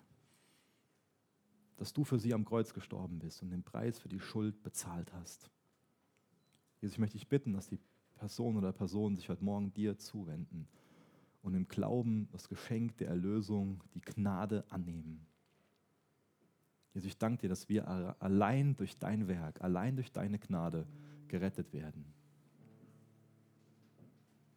[1.79, 5.13] dass du für sie am Kreuz gestorben bist und den Preis für die Schuld bezahlt
[5.13, 5.49] hast.
[6.81, 7.79] Jesus, ich möchte dich bitten, dass die
[8.15, 10.67] Person oder Personen sich heute Morgen dir zuwenden
[11.41, 15.25] und im Glauben das Geschenk der Erlösung, die Gnade annehmen.
[16.93, 17.87] Jesus, ich danke dir, dass wir
[18.21, 20.85] allein durch dein Werk, allein durch deine Gnade
[21.29, 22.13] gerettet werden.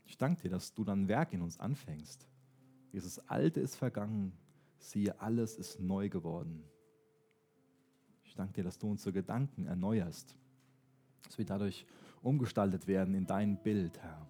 [0.06, 2.26] Ich danke dir, dass du dann Werk in uns anfängst.
[2.90, 4.32] Jesus, Alte ist vergangen,
[4.78, 6.64] siehe, alles ist neu geworden.
[8.32, 10.34] Ich danke dir, dass du unsere Gedanken erneuerst,
[11.24, 11.84] dass wir dadurch
[12.22, 14.26] umgestaltet werden in dein Bild, Herr.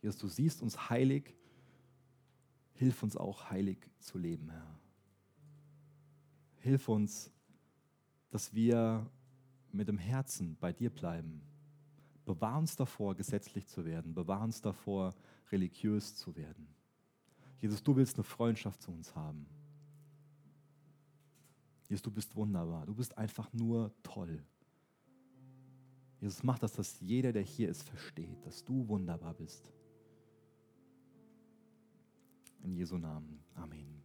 [0.00, 1.36] Jesus, du siehst uns heilig,
[2.72, 4.80] hilf uns auch heilig zu leben, Herr.
[6.60, 7.30] Hilf uns,
[8.30, 9.06] dass wir
[9.72, 11.42] mit dem Herzen bei dir bleiben.
[12.24, 14.14] Bewahr uns davor, gesetzlich zu werden.
[14.14, 15.14] Bewahr uns davor,
[15.52, 16.66] religiös zu werden.
[17.60, 19.44] Jesus, du willst eine Freundschaft zu uns haben.
[21.88, 22.86] Jesus, du bist wunderbar.
[22.86, 24.42] Du bist einfach nur toll.
[26.20, 29.70] Jesus, mach das, dass jeder, der hier ist, versteht, dass du wunderbar bist.
[32.62, 33.44] In Jesu Namen.
[33.54, 34.02] Amen.